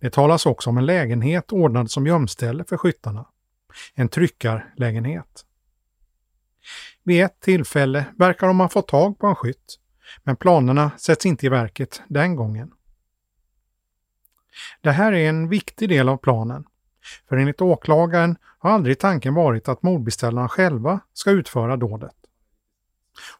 Det 0.00 0.10
talas 0.10 0.46
också 0.46 0.70
om 0.70 0.78
en 0.78 0.86
lägenhet 0.86 1.52
ordnad 1.52 1.90
som 1.90 2.06
gömställe 2.06 2.64
för 2.64 2.76
skyttarna. 2.76 3.24
En 3.94 4.08
tryckarlägenhet. 4.08 5.44
Vid 7.04 7.24
ett 7.24 7.40
tillfälle 7.40 8.04
verkar 8.18 8.46
de 8.46 8.60
ha 8.60 8.68
fått 8.68 8.88
tag 8.88 9.18
på 9.18 9.26
en 9.26 9.34
skytt, 9.34 9.78
men 10.22 10.36
planerna 10.36 10.90
sätts 10.96 11.26
inte 11.26 11.46
i 11.46 11.48
verket 11.48 12.02
den 12.08 12.36
gången. 12.36 12.70
Det 14.80 14.90
här 14.90 15.12
är 15.12 15.28
en 15.28 15.48
viktig 15.48 15.88
del 15.88 16.08
av 16.08 16.16
planen. 16.16 16.64
För 17.28 17.36
enligt 17.36 17.60
åklagaren 17.60 18.36
har 18.58 18.70
aldrig 18.70 18.98
tanken 18.98 19.34
varit 19.34 19.68
att 19.68 19.82
mordbeställarna 19.82 20.48
själva 20.48 21.00
ska 21.12 21.30
utföra 21.30 21.76
dådet. 21.76 22.14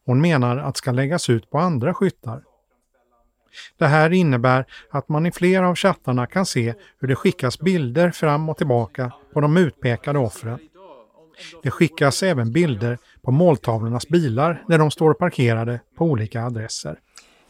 Hon 0.05 0.21
menar 0.21 0.57
att 0.57 0.77
ska 0.77 0.91
läggas 0.91 1.29
ut 1.29 1.49
på 1.49 1.57
andra 1.59 1.93
skyttar. 1.93 2.43
Det 3.77 3.87
här 3.87 4.13
innebär 4.13 4.65
att 4.89 5.09
man 5.09 5.25
i 5.25 5.31
flera 5.31 5.69
av 5.69 5.75
chattarna 5.75 6.27
kan 6.27 6.45
se 6.45 6.73
hur 6.99 7.07
det 7.07 7.15
skickas 7.15 7.59
bilder 7.59 8.11
fram 8.11 8.49
och 8.49 8.57
tillbaka 8.57 9.11
på 9.33 9.41
de 9.41 9.57
utpekade 9.57 10.19
offren. 10.19 10.59
Det 11.63 11.71
skickas 11.71 12.23
även 12.23 12.51
bilder 12.51 12.97
på 13.21 13.31
måltavlornas 13.31 14.07
bilar 14.07 14.63
när 14.67 14.77
de 14.77 14.91
står 14.91 15.13
parkerade 15.13 15.79
på 15.97 16.05
olika 16.05 16.43
adresser. 16.43 16.99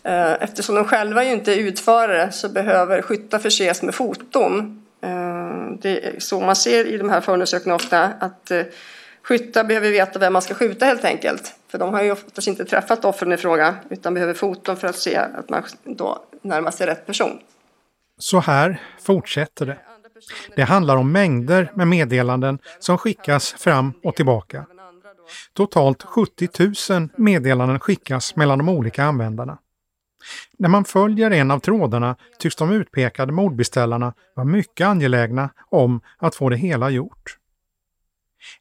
Eh, 0.03 0.43
eftersom 0.43 0.75
de 0.75 0.85
själva 0.85 1.23
ju 1.23 1.31
inte 1.31 1.53
är 1.53 1.57
utförare 1.57 2.31
så 2.31 2.49
behöver 2.49 3.01
skyttar 3.01 3.39
förses 3.39 3.81
med 3.81 3.95
foton. 3.95 4.83
Eh, 5.01 5.09
det 5.81 6.05
är 6.05 6.19
så 6.19 6.39
man 6.39 6.55
ser 6.55 6.85
i 6.85 6.97
de 6.97 7.09
här 7.09 7.21
förundersökningarna 7.21 7.75
ofta 7.75 8.03
att 8.03 8.51
eh, 8.51 8.61
skyttar 9.23 9.63
behöver 9.63 9.91
veta 9.91 10.19
vem 10.19 10.33
man 10.33 10.41
ska 10.41 10.53
skjuta 10.53 10.85
helt 10.85 11.05
enkelt. 11.05 11.55
För 11.67 11.77
de 11.77 11.93
har 11.93 12.03
ju 12.03 12.11
oftast 12.11 12.47
inte 12.47 12.65
träffat 12.65 13.05
offren 13.05 13.31
i 13.31 13.37
fråga 13.37 13.75
utan 13.89 14.13
behöver 14.13 14.33
foton 14.33 14.77
för 14.77 14.87
att 14.87 14.95
se 14.95 15.15
att 15.15 15.49
man 15.49 15.63
då 15.83 16.25
närmar 16.41 16.71
sig 16.71 16.87
rätt 16.87 17.05
person. 17.05 17.39
Så 18.19 18.39
här 18.39 18.81
fortsätter 19.01 19.65
det. 19.65 19.77
Det 20.55 20.63
handlar 20.63 20.97
om 20.97 21.11
mängder 21.11 21.71
med 21.75 21.87
meddelanden 21.87 22.59
som 22.79 22.97
skickas 22.97 23.53
fram 23.53 23.93
och 24.03 24.15
tillbaka. 24.15 24.65
Totalt 25.53 26.03
70 26.03 26.49
000 26.89 27.09
meddelanden 27.17 27.79
skickas 27.79 28.35
mellan 28.35 28.57
de 28.57 28.69
olika 28.69 29.03
användarna. 29.03 29.57
När 30.57 30.69
man 30.69 30.85
följer 30.85 31.31
en 31.31 31.51
av 31.51 31.59
trådarna 31.59 32.15
tycks 32.39 32.55
de 32.55 32.71
utpekade 32.71 33.31
mordbeställarna 33.31 34.13
vara 34.33 34.47
mycket 34.47 34.87
angelägna 34.87 35.49
om 35.69 36.01
att 36.17 36.35
få 36.35 36.49
det 36.49 36.57
hela 36.57 36.89
gjort. 36.89 37.37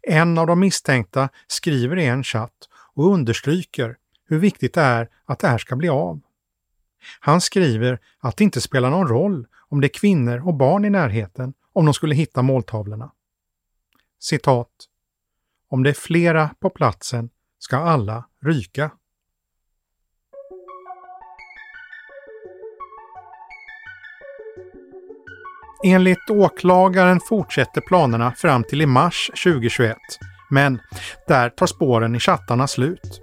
En 0.02 0.38
av 0.38 0.46
de 0.46 0.60
misstänkta 0.60 1.28
skriver 1.46 1.98
i 1.98 2.06
en 2.06 2.24
chatt 2.24 2.68
och 2.94 3.12
understryker 3.12 3.96
hur 4.28 4.38
viktigt 4.38 4.74
det 4.74 4.80
är 4.80 5.08
att 5.24 5.38
det 5.38 5.48
här 5.48 5.58
ska 5.58 5.76
bli 5.76 5.88
av. 5.88 6.20
Han 7.20 7.40
skriver 7.40 7.98
att 8.20 8.36
det 8.36 8.44
inte 8.44 8.60
spelar 8.60 8.90
någon 8.90 9.08
roll 9.08 9.46
om 9.68 9.80
det 9.80 9.86
är 9.86 9.98
kvinnor 9.98 10.48
och 10.48 10.54
barn 10.54 10.84
i 10.84 10.90
närheten 10.90 11.54
om 11.72 11.84
de 11.84 11.94
skulle 11.94 12.14
hitta 12.14 12.42
måltavlorna. 12.42 13.12
Citat. 14.18 14.70
Om 15.68 15.82
det 15.82 15.90
är 15.90 15.94
flera 15.94 16.50
på 16.60 16.70
platsen 16.70 17.30
ska 17.58 17.76
alla 17.76 18.24
ryka. 18.42 18.90
Enligt 25.84 26.30
åklagaren 26.30 27.20
fortsätter 27.20 27.80
planerna 27.80 28.32
fram 28.32 28.64
till 28.64 28.80
i 28.80 28.86
mars 28.86 29.30
2021. 29.44 29.96
Men 30.50 30.80
där 31.28 31.50
tar 31.50 31.66
spåren 31.66 32.14
i 32.14 32.18
chattarna 32.18 32.66
slut. 32.66 33.20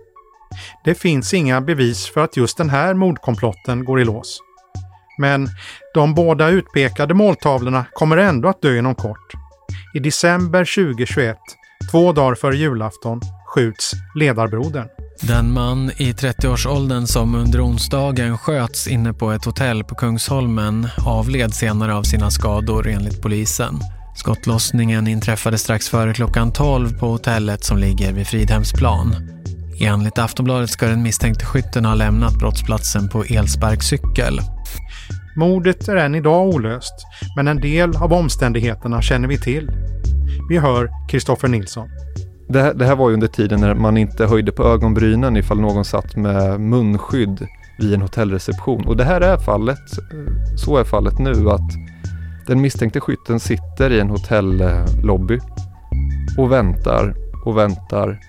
Det 0.84 0.96
finns 0.96 1.34
inga 1.34 1.62
bevis 1.62 2.08
för 2.14 2.22
att 2.22 2.38
just 2.38 2.58
den 2.58 2.70
här 2.70 2.94
mordkomplotten 2.94 3.86
går 3.86 4.02
i 4.02 4.06
lås. 4.06 4.40
Men 5.18 5.50
de 5.94 6.14
båda 6.14 6.50
utpekade 6.50 7.14
måltavlorna 7.14 7.86
kommer 7.94 8.18
ändå 8.18 8.50
att 8.50 8.62
dö 8.62 8.78
inom 8.78 8.96
kort. 8.96 9.34
I 9.94 10.00
december 10.00 10.66
2021, 10.76 11.38
två 11.92 12.14
dagar 12.14 12.36
före 12.36 12.58
julafton, 12.58 13.22
skjuts 13.56 13.92
ledarbrodern. 14.16 14.88
Den 15.22 15.54
man 15.54 15.92
i 15.98 16.12
30-årsåldern 16.12 17.08
som 17.08 17.36
under 17.36 17.66
onsdagen 17.66 18.38
sköts 18.38 18.88
inne 18.88 19.14
på 19.14 19.32
ett 19.32 19.46
hotell 19.46 19.84
på 19.84 19.96
Kungsholmen 19.96 20.88
avled 21.06 21.54
senare 21.54 21.96
av 21.96 22.04
sina 22.04 22.32
skador 22.32 22.88
enligt 22.88 23.22
polisen. 23.22 23.80
Skottlossningen 24.16 25.08
inträffade 25.08 25.58
strax 25.58 25.90
före 25.90 26.14
klockan 26.14 26.54
12 26.54 27.00
på 27.00 27.08
hotellet 27.08 27.64
som 27.64 27.78
ligger 27.78 28.14
vid 28.14 28.28
Fridhemsplan. 28.28 29.41
Enligt 29.84 30.18
Aftonbladet 30.18 30.70
ska 30.70 30.88
den 30.88 31.04
misstänkte 31.04 31.46
skytten 31.46 31.86
ha 31.86 31.96
lämnat 31.96 32.34
brottsplatsen 32.40 33.10
på 33.10 33.24
elsparkcykel. 33.24 34.40
Mordet 35.36 35.88
är 35.88 35.96
än 35.96 36.16
idag 36.16 36.48
olöst, 36.48 36.94
men 37.36 37.48
en 37.48 37.62
del 37.62 37.96
av 37.96 38.14
omständigheterna 38.14 39.02
känner 39.02 39.28
vi 39.28 39.38
till. 39.38 39.72
Vi 40.50 40.58
hör 40.58 40.90
Kristoffer 41.10 41.48
Nilsson. 41.48 41.90
Det 42.50 42.62
här, 42.62 42.74
det 42.74 42.86
här 42.86 42.96
var 42.96 43.10
ju 43.10 43.14
under 43.14 43.28
tiden 43.28 43.62
när 43.62 43.74
man 43.74 43.98
inte 43.98 44.26
höjde 44.26 44.52
på 44.52 44.64
ögonbrynen 44.64 45.38
ifall 45.38 45.60
någon 45.60 45.86
satt 45.86 46.16
med 46.16 46.60
munskydd 46.60 47.48
vid 47.80 47.94
en 47.94 48.02
hotellreception. 48.02 48.88
Och 48.88 48.98
det 48.98 49.04
här 49.04 49.22
är 49.22 49.38
fallet, 49.38 49.90
så 50.56 50.78
är 50.78 50.84
fallet 50.84 51.20
nu 51.20 51.50
att 51.50 51.72
den 52.48 52.62
misstänkte 52.62 53.00
skytten 53.00 53.40
sitter 53.40 53.92
i 53.92 54.00
en 54.00 54.10
hotellobby 54.10 55.40
och 56.38 56.52
väntar 56.52 57.16
och 57.46 57.58
väntar 57.58 58.20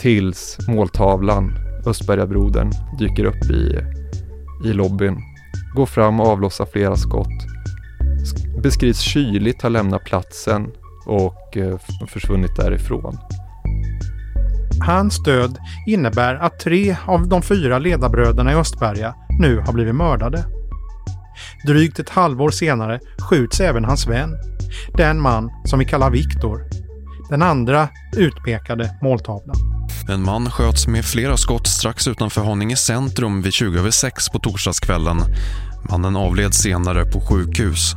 tills 0.00 0.58
måltavlan, 0.68 1.52
Östbergabrodern, 1.86 2.70
dyker 2.98 3.24
upp 3.24 3.50
i, 3.50 3.78
i 4.64 4.72
lobbyn. 4.72 5.16
Går 5.74 5.86
fram 5.86 6.20
och 6.20 6.26
avlossar 6.26 6.66
flera 6.66 6.96
skott. 6.96 7.46
Beskrivs 8.62 9.00
kyligt 9.00 9.62
ha 9.62 9.68
lämnat 9.68 10.04
platsen 10.04 10.70
och 11.06 11.56
eh, 11.56 11.78
försvunnit 12.08 12.56
därifrån. 12.56 13.18
Hans 14.86 15.22
död 15.22 15.58
innebär 15.86 16.34
att 16.34 16.60
tre 16.60 16.96
av 17.06 17.28
de 17.28 17.42
fyra 17.42 17.78
ledarbröderna 17.78 18.52
i 18.52 18.54
Östberga 18.54 19.14
nu 19.40 19.58
har 19.58 19.72
blivit 19.72 19.94
mördade. 19.94 20.44
Drygt 21.66 21.98
ett 21.98 22.10
halvår 22.10 22.50
senare 22.50 23.00
skjuts 23.30 23.60
även 23.60 23.84
hans 23.84 24.06
vän, 24.06 24.36
den 24.96 25.20
man 25.20 25.50
som 25.64 25.78
vi 25.78 25.84
kallar 25.84 26.10
Viktor, 26.10 26.60
den 27.30 27.42
andra 27.42 27.88
utpekade 28.16 28.98
måltavlan. 29.02 29.79
En 30.08 30.22
man 30.22 30.50
sköts 30.50 30.86
med 30.86 31.04
flera 31.04 31.36
skott 31.36 31.66
strax 31.66 32.08
utanför 32.08 32.40
Haninge 32.44 32.76
centrum 32.76 33.42
vid 33.42 33.52
20 33.52 33.78
över 33.78 33.90
6 33.90 34.28
på 34.28 34.38
torsdagskvällen. 34.38 35.16
Mannen 35.90 36.16
avled 36.16 36.54
senare 36.54 37.04
på 37.04 37.20
sjukhus. 37.20 37.94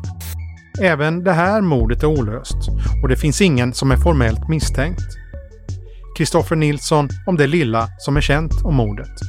Även 0.81 1.23
det 1.23 1.31
här 1.31 1.61
mordet 1.61 2.03
är 2.03 2.07
olöst 2.07 2.57
och 3.03 3.09
det 3.09 3.15
finns 3.15 3.41
ingen 3.41 3.73
som 3.73 3.91
är 3.91 3.97
formellt 3.97 4.49
misstänkt. 4.49 5.03
Kristoffer 6.17 6.55
Nilsson 6.55 7.09
om 7.25 7.37
det 7.37 7.47
lilla 7.47 7.89
som 7.97 8.17
är 8.17 8.21
känt 8.21 8.53
om 8.63 8.75
mordet. 8.75 9.19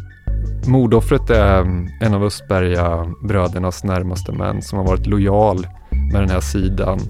Mordoffret 0.66 1.30
är 1.30 1.60
en 2.00 2.14
av 2.14 2.24
Östberga 2.24 3.14
brödernas 3.28 3.84
närmaste 3.84 4.32
män 4.32 4.62
som 4.62 4.78
har 4.78 4.86
varit 4.86 5.06
lojal 5.06 5.66
med 6.12 6.22
den 6.22 6.30
här 6.30 6.40
sidan 6.40 7.00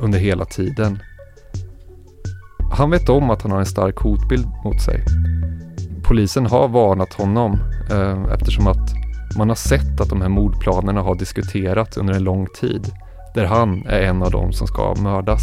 under 0.00 0.18
hela 0.18 0.44
tiden. 0.44 0.98
Han 2.78 2.90
vet 2.90 3.08
om 3.08 3.30
att 3.30 3.42
han 3.42 3.50
har 3.50 3.58
en 3.58 3.66
stark 3.66 3.98
hotbild 3.98 4.46
mot 4.64 4.82
sig. 4.82 5.04
Polisen 6.02 6.46
har 6.46 6.68
varnat 6.68 7.12
honom 7.12 7.58
eh, 7.90 8.32
eftersom 8.34 8.66
att 8.66 8.94
man 9.38 9.48
har 9.48 9.56
sett 9.56 10.00
att 10.00 10.08
de 10.08 10.22
här 10.22 10.28
mordplanerna 10.28 11.00
har 11.00 11.14
diskuterats 11.14 11.96
under 11.96 12.14
en 12.14 12.24
lång 12.24 12.46
tid 12.60 12.92
där 13.34 13.44
han 13.44 13.86
är 13.86 14.00
en 14.00 14.22
av 14.22 14.30
dem 14.30 14.52
som 14.52 14.66
ska 14.66 14.94
mördas. 14.94 15.42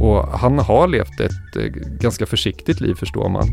Och 0.00 0.28
han 0.28 0.58
har 0.58 0.88
levt 0.88 1.20
ett 1.20 1.56
eh, 1.56 1.64
ganska 2.00 2.26
försiktigt 2.26 2.80
liv 2.80 2.94
förstår 2.94 3.28
man. 3.28 3.48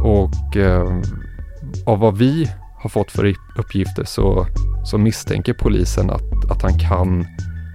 Och 0.00 0.56
eh, 0.56 1.00
av 1.86 1.98
vad 1.98 2.18
vi 2.18 2.50
har 2.82 2.90
fått 2.90 3.12
för 3.12 3.34
uppgifter 3.58 4.04
så, 4.04 4.46
så 4.84 4.98
misstänker 4.98 5.54
polisen 5.54 6.10
att, 6.10 6.50
att 6.50 6.62
han 6.62 6.78
kan 6.78 7.26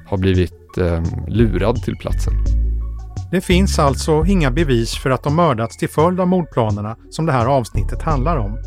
ha 0.10 0.18
blivit 0.18 0.78
eh, 0.78 1.04
lurad 1.28 1.84
till 1.84 1.96
platsen. 1.96 2.65
Det 3.32 3.42
finns 3.42 3.80
alltså 3.80 4.26
inga 4.26 4.52
bevis 4.52 4.98
för 4.98 5.10
att 5.10 5.24
de 5.24 5.36
mördats 5.36 5.78
till 5.78 5.90
följd 5.90 6.20
av 6.20 6.28
mordplanerna 6.28 6.96
som 7.10 7.26
det 7.26 7.32
här 7.32 7.46
avsnittet 7.46 8.02
handlar 8.02 8.38
om. 8.38 8.58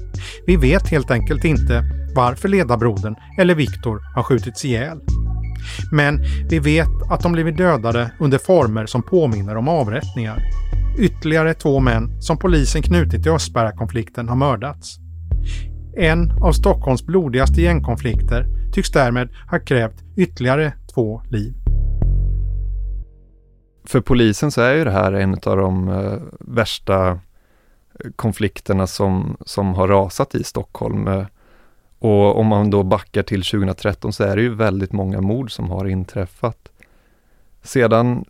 Vi 0.46 0.56
vet 0.56 0.88
helt 0.88 1.10
enkelt 1.10 1.44
inte 1.44 1.84
varför 2.14 2.48
ledarbrodern 2.48 3.14
eller 3.38 3.54
Viktor 3.54 4.00
har 4.14 4.22
skjutits 4.22 4.64
ihjäl. 4.64 5.00
Men 5.92 6.20
vi 6.48 6.58
vet 6.58 6.88
att 7.10 7.22
de 7.22 7.32
blivit 7.32 7.56
dödade 7.56 8.10
under 8.20 8.38
former 8.38 8.86
som 8.86 9.02
påminner 9.02 9.56
om 9.56 9.68
avrättningar. 9.68 10.42
Ytterligare 10.98 11.54
två 11.54 11.80
män 11.80 12.20
som 12.20 12.38
polisen 12.38 12.82
knutit 12.82 13.22
till 13.22 13.32
Östberga-konflikten 13.32 14.28
har 14.28 14.36
mördats. 14.36 14.98
En 15.96 16.30
av 16.42 16.52
Stockholms 16.52 17.06
blodigaste 17.06 17.62
gängkonflikter 17.62 18.46
tycks 18.72 18.90
därmed 18.90 19.28
ha 19.50 19.58
krävt 19.58 20.04
ytterligare 20.16 20.72
två 20.94 21.22
liv. 21.28 21.54
För 23.88 24.00
polisen 24.00 24.50
så 24.50 24.60
är 24.60 24.74
ju 24.74 24.84
det 24.84 24.90
här 24.90 25.12
en 25.12 25.34
av 25.34 25.56
de 25.56 25.88
eh, 25.88 26.18
värsta 26.40 27.20
konflikterna 28.16 28.86
som, 28.86 29.36
som 29.46 29.74
har 29.74 29.88
rasat 29.88 30.34
i 30.34 30.44
Stockholm. 30.44 31.08
Eh, 31.08 31.26
och 31.98 32.38
om 32.38 32.46
man 32.46 32.70
då 32.70 32.82
backar 32.82 33.22
till 33.22 33.42
2013 33.42 34.12
så 34.12 34.24
är 34.24 34.36
det 34.36 34.42
ju 34.42 34.54
väldigt 34.54 34.92
många 34.92 35.20
mord 35.20 35.52
som 35.52 35.70
har 35.70 35.86
inträffat. 35.86 36.68
Sedan 37.62 38.24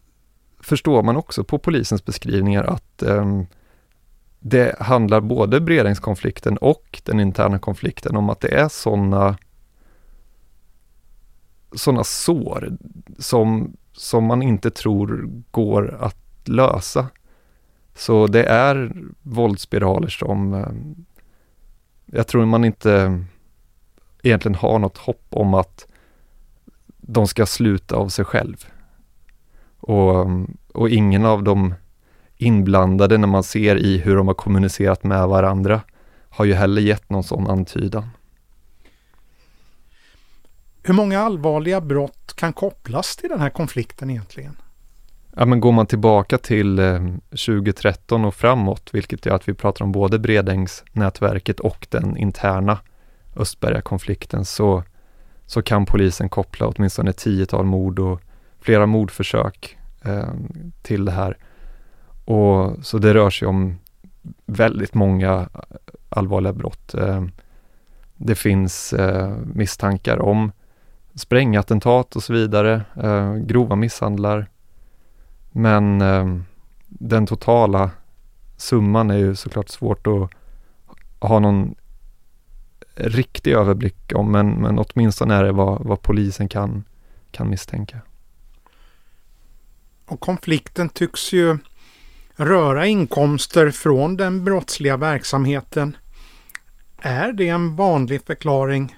förstår 0.60 1.02
man 1.02 1.16
också 1.16 1.44
på 1.44 1.58
polisens 1.58 2.04
beskrivningar 2.04 2.64
att 2.64 3.02
eh, 3.02 3.42
det 4.38 4.76
handlar 4.80 5.20
både 5.20 5.60
beredningskonflikten 5.60 6.56
och 6.56 7.02
den 7.04 7.20
interna 7.20 7.58
konflikten 7.58 8.16
om 8.16 8.30
att 8.30 8.40
det 8.40 8.54
är 8.54 8.68
sådana 8.68 9.36
sådana 11.72 12.04
sår 12.04 12.76
som, 13.18 13.76
som 13.98 14.24
man 14.24 14.42
inte 14.42 14.70
tror 14.70 15.30
går 15.50 15.96
att 16.00 16.48
lösa. 16.48 17.06
Så 17.94 18.26
det 18.26 18.44
är 18.44 18.92
våldsspiraler 19.22 20.08
som 20.08 20.54
eh, 20.54 20.68
jag 22.06 22.26
tror 22.26 22.46
man 22.46 22.64
inte 22.64 23.24
egentligen 24.22 24.54
har 24.54 24.78
något 24.78 24.98
hopp 24.98 25.26
om 25.30 25.54
att 25.54 25.86
de 26.86 27.26
ska 27.26 27.46
sluta 27.46 27.96
av 27.96 28.08
sig 28.08 28.24
själv. 28.24 28.66
Och, 29.80 30.26
och 30.72 30.88
ingen 30.88 31.24
av 31.24 31.42
de 31.42 31.74
inblandade 32.36 33.18
när 33.18 33.28
man 33.28 33.42
ser 33.42 33.76
i 33.76 33.98
hur 33.98 34.16
de 34.16 34.26
har 34.26 34.34
kommunicerat 34.34 35.04
med 35.04 35.28
varandra 35.28 35.80
har 36.28 36.44
ju 36.44 36.54
heller 36.54 36.82
gett 36.82 37.10
någon 37.10 37.24
sån 37.24 37.50
antydan. 37.50 38.08
Hur 40.88 40.94
många 40.94 41.20
allvarliga 41.20 41.80
brott 41.80 42.34
kan 42.34 42.52
kopplas 42.52 43.16
till 43.16 43.28
den 43.28 43.40
här 43.40 43.50
konflikten 43.50 44.10
egentligen? 44.10 44.56
Ja, 45.36 45.44
men 45.44 45.60
går 45.60 45.72
man 45.72 45.86
tillbaka 45.86 46.38
till 46.38 46.78
eh, 46.78 47.06
2013 47.30 48.24
och 48.24 48.34
framåt, 48.34 48.90
vilket 48.92 49.26
är 49.26 49.30
att 49.30 49.48
vi 49.48 49.54
pratar 49.54 49.84
om 49.84 49.92
både 49.92 50.18
Bredängsnätverket 50.18 51.60
och 51.60 51.86
den 51.90 52.16
interna 52.16 52.78
Östberga-konflikten, 53.36 54.44
så, 54.44 54.82
så 55.46 55.62
kan 55.62 55.86
polisen 55.86 56.28
koppla 56.28 56.66
åtminstone 56.66 57.10
ett 57.10 57.18
tiotal 57.18 57.64
mord 57.64 57.98
och 57.98 58.20
flera 58.60 58.86
mordförsök 58.86 59.78
eh, 60.04 60.32
till 60.82 61.04
det 61.04 61.12
här. 61.12 61.36
Och, 62.24 62.84
så 62.86 62.98
det 62.98 63.14
rör 63.14 63.30
sig 63.30 63.48
om 63.48 63.78
väldigt 64.46 64.94
många 64.94 65.48
allvarliga 66.08 66.52
brott. 66.52 66.94
Eh, 66.94 67.24
det 68.16 68.34
finns 68.34 68.92
eh, 68.92 69.36
misstankar 69.54 70.18
om 70.18 70.52
sprängattentat 71.18 72.16
och 72.16 72.22
så 72.22 72.32
vidare, 72.32 72.82
eh, 73.02 73.34
grova 73.34 73.76
misshandlar. 73.76 74.46
Men 75.50 76.00
eh, 76.00 76.38
den 76.88 77.26
totala 77.26 77.90
summan 78.56 79.10
är 79.10 79.16
ju 79.16 79.34
såklart 79.34 79.68
svårt 79.68 80.06
att 80.06 80.30
ha 81.28 81.38
någon 81.38 81.74
riktig 82.94 83.52
överblick 83.52 84.12
om, 84.14 84.32
men, 84.32 84.50
men 84.50 84.78
åtminstone 84.78 85.34
är 85.34 85.44
det 85.44 85.52
vad, 85.52 85.84
vad 85.84 86.02
polisen 86.02 86.48
kan, 86.48 86.84
kan 87.30 87.50
misstänka. 87.50 87.98
Och 90.06 90.20
konflikten 90.20 90.88
tycks 90.88 91.32
ju 91.32 91.58
röra 92.36 92.86
inkomster 92.86 93.70
från 93.70 94.16
den 94.16 94.44
brottsliga 94.44 94.96
verksamheten. 94.96 95.96
Är 96.98 97.32
det 97.32 97.48
en 97.48 97.76
vanlig 97.76 98.22
förklaring 98.26 98.96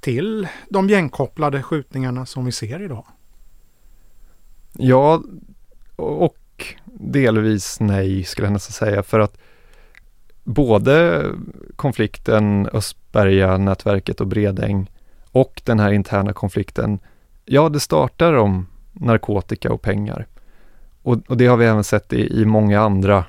till 0.00 0.48
de 0.68 0.88
gängkopplade 0.88 1.62
skjutningarna 1.62 2.26
som 2.26 2.44
vi 2.44 2.52
ser 2.52 2.82
idag? 2.82 3.04
Ja, 4.72 5.22
och 5.96 6.36
delvis 6.84 7.80
nej 7.80 8.24
skulle 8.24 8.46
jag 8.46 8.52
nästan 8.52 8.88
säga 8.88 9.02
för 9.02 9.20
att 9.20 9.38
både 10.44 11.24
konflikten 11.76 12.68
Östberga-nätverket 12.72 14.20
och 14.20 14.26
Bredäng 14.26 14.90
och 15.30 15.62
den 15.64 15.80
här 15.80 15.92
interna 15.92 16.32
konflikten, 16.32 16.98
ja 17.44 17.68
det 17.68 17.80
startar 17.80 18.32
om 18.32 18.66
narkotika 18.92 19.72
och 19.72 19.82
pengar. 19.82 20.26
Och, 21.02 21.18
och, 21.28 21.36
det 21.36 21.46
har 21.46 21.56
vi 21.56 21.64
även 21.64 21.84
sett 21.84 22.12
i, 22.12 22.40
i 22.40 22.44
många 22.44 22.80
andra 22.80 23.24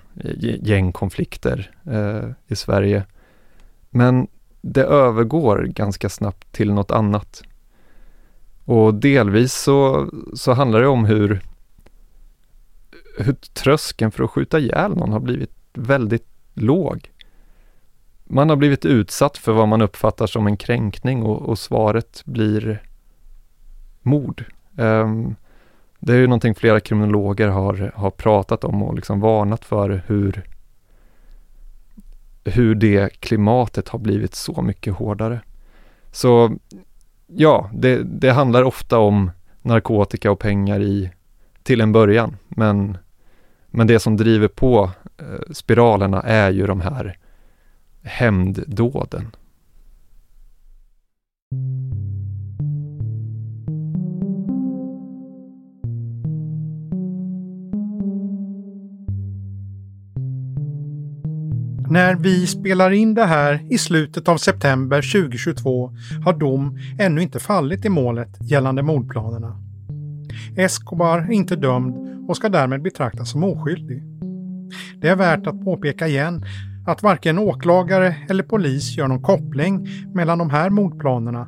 gängkonflikter 0.61 1.71
eh, 1.91 2.29
i 2.47 2.55
Sverige. 2.55 3.03
Men 3.89 4.27
det 4.61 4.83
övergår 4.83 5.63
ganska 5.63 6.09
snabbt 6.09 6.51
till 6.51 6.73
något 6.73 6.91
annat. 6.91 7.43
Och 8.65 8.93
delvis 8.93 9.53
så, 9.53 10.09
så 10.33 10.53
handlar 10.53 10.81
det 10.81 10.87
om 10.87 11.05
hur, 11.05 11.41
hur 13.17 13.33
tröskeln 13.33 14.11
för 14.11 14.23
att 14.23 14.29
skjuta 14.29 14.59
ihjäl 14.59 14.95
någon 14.95 15.11
har 15.11 15.19
blivit 15.19 15.51
väldigt 15.73 16.27
låg. 16.53 17.11
Man 18.23 18.49
har 18.49 18.55
blivit 18.55 18.85
utsatt 18.85 19.37
för 19.37 19.51
vad 19.51 19.67
man 19.67 19.81
uppfattar 19.81 20.27
som 20.27 20.47
en 20.47 20.57
kränkning 20.57 21.23
och, 21.23 21.41
och 21.41 21.59
svaret 21.59 22.21
blir 22.25 22.83
mord. 24.01 24.45
Um, 24.77 25.35
det 25.99 26.13
är 26.13 26.17
ju 26.17 26.27
någonting 26.27 26.55
flera 26.55 26.79
kriminologer 26.79 27.47
har, 27.47 27.91
har 27.95 28.11
pratat 28.11 28.63
om 28.63 28.83
och 28.83 28.95
liksom 28.95 29.19
varnat 29.19 29.65
för 29.65 30.03
hur, 30.07 30.43
hur 32.43 32.75
det 32.75 33.19
klimatet 33.19 33.89
har 33.89 33.99
blivit 33.99 34.35
så 34.35 34.61
mycket 34.61 34.93
hårdare. 34.93 35.41
Så 36.11 36.57
ja, 37.27 37.69
det, 37.73 38.03
det 38.03 38.31
handlar 38.31 38.63
ofta 38.63 38.97
om 38.97 39.31
narkotika 39.61 40.31
och 40.31 40.39
pengar 40.39 40.79
i, 40.79 41.11
till 41.63 41.81
en 41.81 41.91
början, 41.91 42.37
men, 42.47 42.97
men 43.67 43.87
det 43.87 43.99
som 43.99 44.17
driver 44.17 44.47
på 44.47 44.91
eh, 45.17 45.51
spiralerna 45.51 46.21
är 46.21 46.51
ju 46.51 46.67
de 46.67 46.81
här 46.81 47.17
hämnddåden. 48.03 49.35
När 61.91 62.15
vi 62.15 62.47
spelar 62.47 62.91
in 62.91 63.13
det 63.13 63.25
här 63.25 63.65
i 63.69 63.77
slutet 63.77 64.27
av 64.27 64.37
september 64.37 65.01
2022 65.13 65.91
har 66.25 66.33
dom 66.33 66.79
ännu 66.99 67.21
inte 67.21 67.39
fallit 67.39 67.85
i 67.85 67.89
målet 67.89 68.37
gällande 68.41 68.83
mordplanerna. 68.83 69.57
Escobar 70.57 71.19
är 71.19 71.31
inte 71.31 71.55
dömd 71.55 71.95
och 72.29 72.37
ska 72.37 72.49
därmed 72.49 72.81
betraktas 72.81 73.31
som 73.31 73.43
oskyldig. 73.43 74.03
Det 75.01 75.07
är 75.07 75.15
värt 75.15 75.47
att 75.47 75.63
påpeka 75.63 76.07
igen 76.07 76.45
att 76.87 77.03
varken 77.03 77.39
åklagare 77.39 78.15
eller 78.29 78.43
polis 78.43 78.97
gör 78.97 79.07
någon 79.07 79.21
koppling 79.21 79.87
mellan 80.13 80.37
de 80.37 80.49
här 80.49 80.69
mordplanerna 80.69 81.47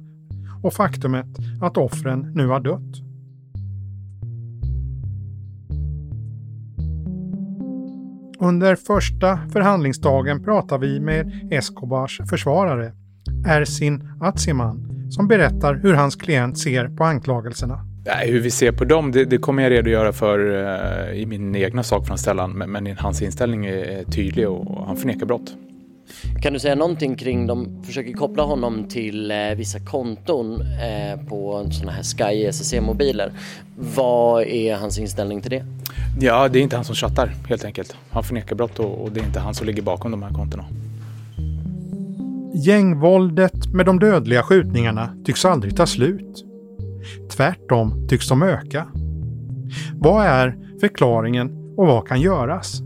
och 0.63 0.73
faktumet 0.73 1.27
att 1.61 1.77
offren 1.77 2.31
nu 2.35 2.47
har 2.47 2.59
dött. 2.59 3.12
Under 8.43 8.75
första 8.75 9.39
förhandlingsdagen 9.53 10.43
pratar 10.43 10.77
vi 10.77 10.99
med 10.99 11.31
Escobars 11.51 12.21
försvarare, 12.29 12.91
Ersin 13.47 14.09
Atsiman, 14.21 15.09
som 15.09 15.27
berättar 15.27 15.75
hur 15.75 15.93
hans 15.93 16.15
klient 16.15 16.57
ser 16.57 16.87
på 16.87 17.03
anklagelserna. 17.03 17.79
Hur 18.25 18.39
vi 18.39 18.51
ser 18.51 18.71
på 18.71 18.85
dem, 18.85 19.11
det, 19.11 19.25
det 19.25 19.37
kommer 19.37 19.63
jag 19.63 19.71
redogöra 19.71 20.13
för 20.13 20.39
eh, 21.09 21.21
i 21.21 21.25
min 21.25 21.55
egna 21.55 21.83
sakframställan. 21.83 22.51
Men, 22.51 22.71
men 22.71 22.97
hans 22.97 23.21
inställning 23.21 23.65
är 23.65 24.03
tydlig 24.03 24.49
och 24.49 24.87
han 24.87 24.97
förnekar 24.97 25.25
brott. 25.25 25.55
Kan 26.41 26.53
du 26.53 26.59
säga 26.59 26.75
någonting 26.75 27.15
kring, 27.15 27.47
de 27.47 27.83
försöker 27.83 28.13
koppla 28.13 28.43
honom 28.43 28.87
till 28.89 29.31
eh, 29.31 29.37
vissa 29.57 29.79
konton 29.79 30.61
eh, 30.61 31.27
på 31.29 31.67
sådana 31.71 31.91
här 31.91 32.03
Sky 32.03 32.45
SSC-mobiler. 32.45 33.31
Vad 33.95 34.43
är 34.43 34.75
hans 34.75 34.99
inställning 34.99 35.41
till 35.41 35.51
det? 35.51 35.65
Ja, 36.19 36.47
det 36.47 36.59
är 36.59 36.63
inte 36.63 36.75
han 36.75 36.85
som 36.85 36.95
chattar 36.95 37.33
helt 37.49 37.65
enkelt. 37.65 37.95
Han 38.09 38.23
förnekar 38.23 38.55
brott 38.55 38.79
och, 38.79 39.03
och 39.03 39.11
det 39.11 39.19
är 39.19 39.25
inte 39.25 39.39
han 39.39 39.53
som 39.53 39.67
ligger 39.67 39.81
bakom 39.81 40.11
de 40.11 40.23
här 40.23 40.33
kontona. 40.33 40.65
Gängvåldet 42.55 43.67
med 43.73 43.85
de 43.85 43.99
dödliga 43.99 44.43
skjutningarna 44.43 45.09
tycks 45.25 45.45
aldrig 45.45 45.77
ta 45.77 45.85
slut. 45.85 46.45
Tvärtom 47.31 48.07
tycks 48.09 48.29
de 48.29 48.43
öka. 48.43 48.87
Vad 49.93 50.25
är 50.25 50.57
förklaringen 50.79 51.73
och 51.77 51.87
vad 51.87 52.07
kan 52.07 52.21
göras? 52.21 52.81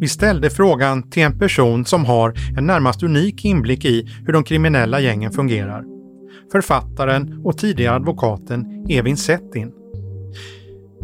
Vi 0.00 0.08
ställde 0.08 0.50
frågan 0.50 1.10
till 1.10 1.22
en 1.22 1.38
person 1.38 1.84
som 1.84 2.04
har 2.04 2.34
en 2.58 2.66
närmast 2.66 3.02
unik 3.02 3.44
inblick 3.44 3.84
i 3.84 4.08
hur 4.26 4.32
de 4.32 4.44
kriminella 4.44 5.00
gängen 5.00 5.32
fungerar. 5.32 5.84
Författaren 6.52 7.40
och 7.44 7.58
tidigare 7.58 7.94
advokaten 7.94 8.86
Evin 8.88 9.16
Settin. 9.16 9.72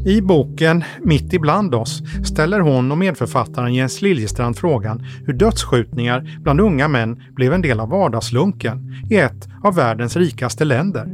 I 0.06 0.20
boken 0.20 0.84
Mitt 1.02 1.32
ibland 1.32 1.74
oss 1.74 2.02
ställer 2.24 2.60
hon 2.60 2.92
och 2.92 2.98
medförfattaren 2.98 3.74
Jens 3.74 4.02
Liljestrand 4.02 4.58
frågan 4.58 5.06
hur 5.26 5.32
dödsskjutningar 5.32 6.38
bland 6.42 6.60
unga 6.60 6.88
män 6.88 7.22
blev 7.36 7.52
en 7.52 7.62
del 7.62 7.80
av 7.80 7.88
vardagslunken 7.88 9.02
i 9.10 9.16
ett 9.16 9.48
av 9.64 9.74
världens 9.74 10.16
rikaste 10.16 10.64
länder. 10.64 11.08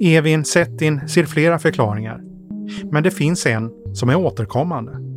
Evin 0.00 0.44
Settin 0.44 1.08
ser 1.08 1.24
flera 1.24 1.58
förklaringar. 1.58 2.20
Men 2.92 3.02
det 3.02 3.10
finns 3.10 3.46
en 3.46 3.70
som 3.94 4.08
är 4.08 4.16
återkommande. 4.16 5.09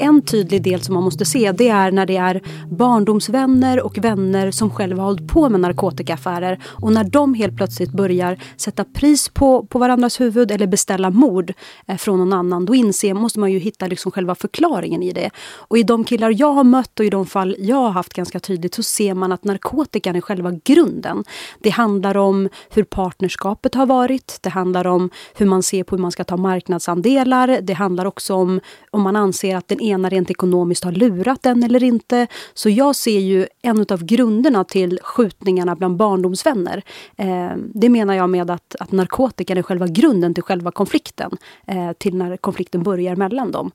En 0.00 0.22
tydlig 0.22 0.62
del 0.62 0.80
som 0.80 0.94
man 0.94 1.02
måste 1.02 1.24
se 1.24 1.52
det 1.52 1.68
är 1.68 1.90
när 1.90 2.06
det 2.06 2.16
är 2.16 2.42
barndomsvänner 2.70 3.80
och 3.80 3.98
vänner 3.98 4.50
som 4.50 4.70
själva 4.70 5.02
har 5.02 5.06
hållit 5.06 5.28
på 5.28 5.48
med 5.48 5.60
narkotikaaffärer 5.60 6.58
och 6.64 6.92
när 6.92 7.04
de 7.04 7.34
helt 7.34 7.56
plötsligt 7.56 7.92
börjar 7.92 8.38
sätta 8.56 8.84
pris 8.84 9.28
på, 9.28 9.66
på 9.66 9.78
varandras 9.78 10.20
huvud 10.20 10.50
eller 10.50 10.66
beställa 10.66 11.10
mord 11.10 11.52
eh, 11.86 11.96
från 11.96 12.18
någon 12.18 12.32
annan. 12.32 12.64
Då 12.64 12.74
inser, 12.74 13.14
måste 13.14 13.40
man 13.40 13.52
ju 13.52 13.58
hitta 13.58 13.86
liksom 13.86 14.12
själva 14.12 14.34
förklaringen 14.34 15.02
i 15.02 15.12
det. 15.12 15.30
Och 15.54 15.78
i 15.78 15.82
de 15.82 16.04
killar 16.04 16.34
jag 16.38 16.52
har 16.52 16.64
mött 16.64 17.00
och 17.00 17.06
i 17.06 17.10
de 17.10 17.26
fall 17.26 17.56
jag 17.58 17.76
har 17.76 17.90
haft 17.90 18.14
ganska 18.14 18.40
tydligt 18.40 18.74
så 18.74 18.82
ser 18.82 19.14
man 19.14 19.32
att 19.32 19.44
narkotikan 19.44 20.16
är 20.16 20.20
själva 20.20 20.52
grunden. 20.64 21.24
Det 21.60 21.70
handlar 21.70 22.16
om 22.16 22.48
hur 22.70 22.84
partnerskapet 22.84 23.74
har 23.74 23.86
varit. 23.86 24.38
Det 24.42 24.50
handlar 24.50 24.86
om 24.86 25.10
hur 25.34 25.46
man 25.46 25.62
ser 25.62 25.84
på 25.84 25.96
hur 25.96 26.02
man 26.02 26.12
ska 26.12 26.24
ta 26.24 26.36
marknadsandelar. 26.36 27.58
Det 27.62 27.72
handlar 27.72 28.04
också 28.04 28.34
om 28.34 28.60
om 28.90 29.02
man 29.02 29.16
anser 29.16 29.56
att 29.56 29.68
den 29.68 29.80
ena 29.88 30.08
rent 30.08 30.30
ekonomiskt 30.30 30.84
har 30.84 30.92
lurat 30.92 31.42
den 31.42 31.62
eller 31.62 31.82
inte. 31.82 32.26
Så 32.54 32.70
jag 32.70 32.96
ser 32.96 33.20
ju 33.20 33.46
en 33.62 33.86
av 33.88 34.04
grunderna 34.04 34.64
till 34.64 35.00
skjutningarna 35.02 35.76
bland 35.76 35.96
barndomsvänner. 35.96 36.82
Eh, 37.16 37.52
det 37.74 37.88
menar 37.88 38.14
jag 38.14 38.30
med 38.30 38.50
att, 38.50 38.76
att 38.80 38.92
narkotikan 38.92 39.58
är 39.58 39.62
själva 39.62 39.86
grunden 39.86 40.34
till 40.34 40.42
själva 40.42 40.70
konflikten. 40.70 41.36
Eh, 41.66 41.92
till 41.92 42.16
när 42.16 42.36
konflikten 42.36 42.82
börjar 42.82 43.16
mellan 43.16 43.52
dem. 43.52 43.70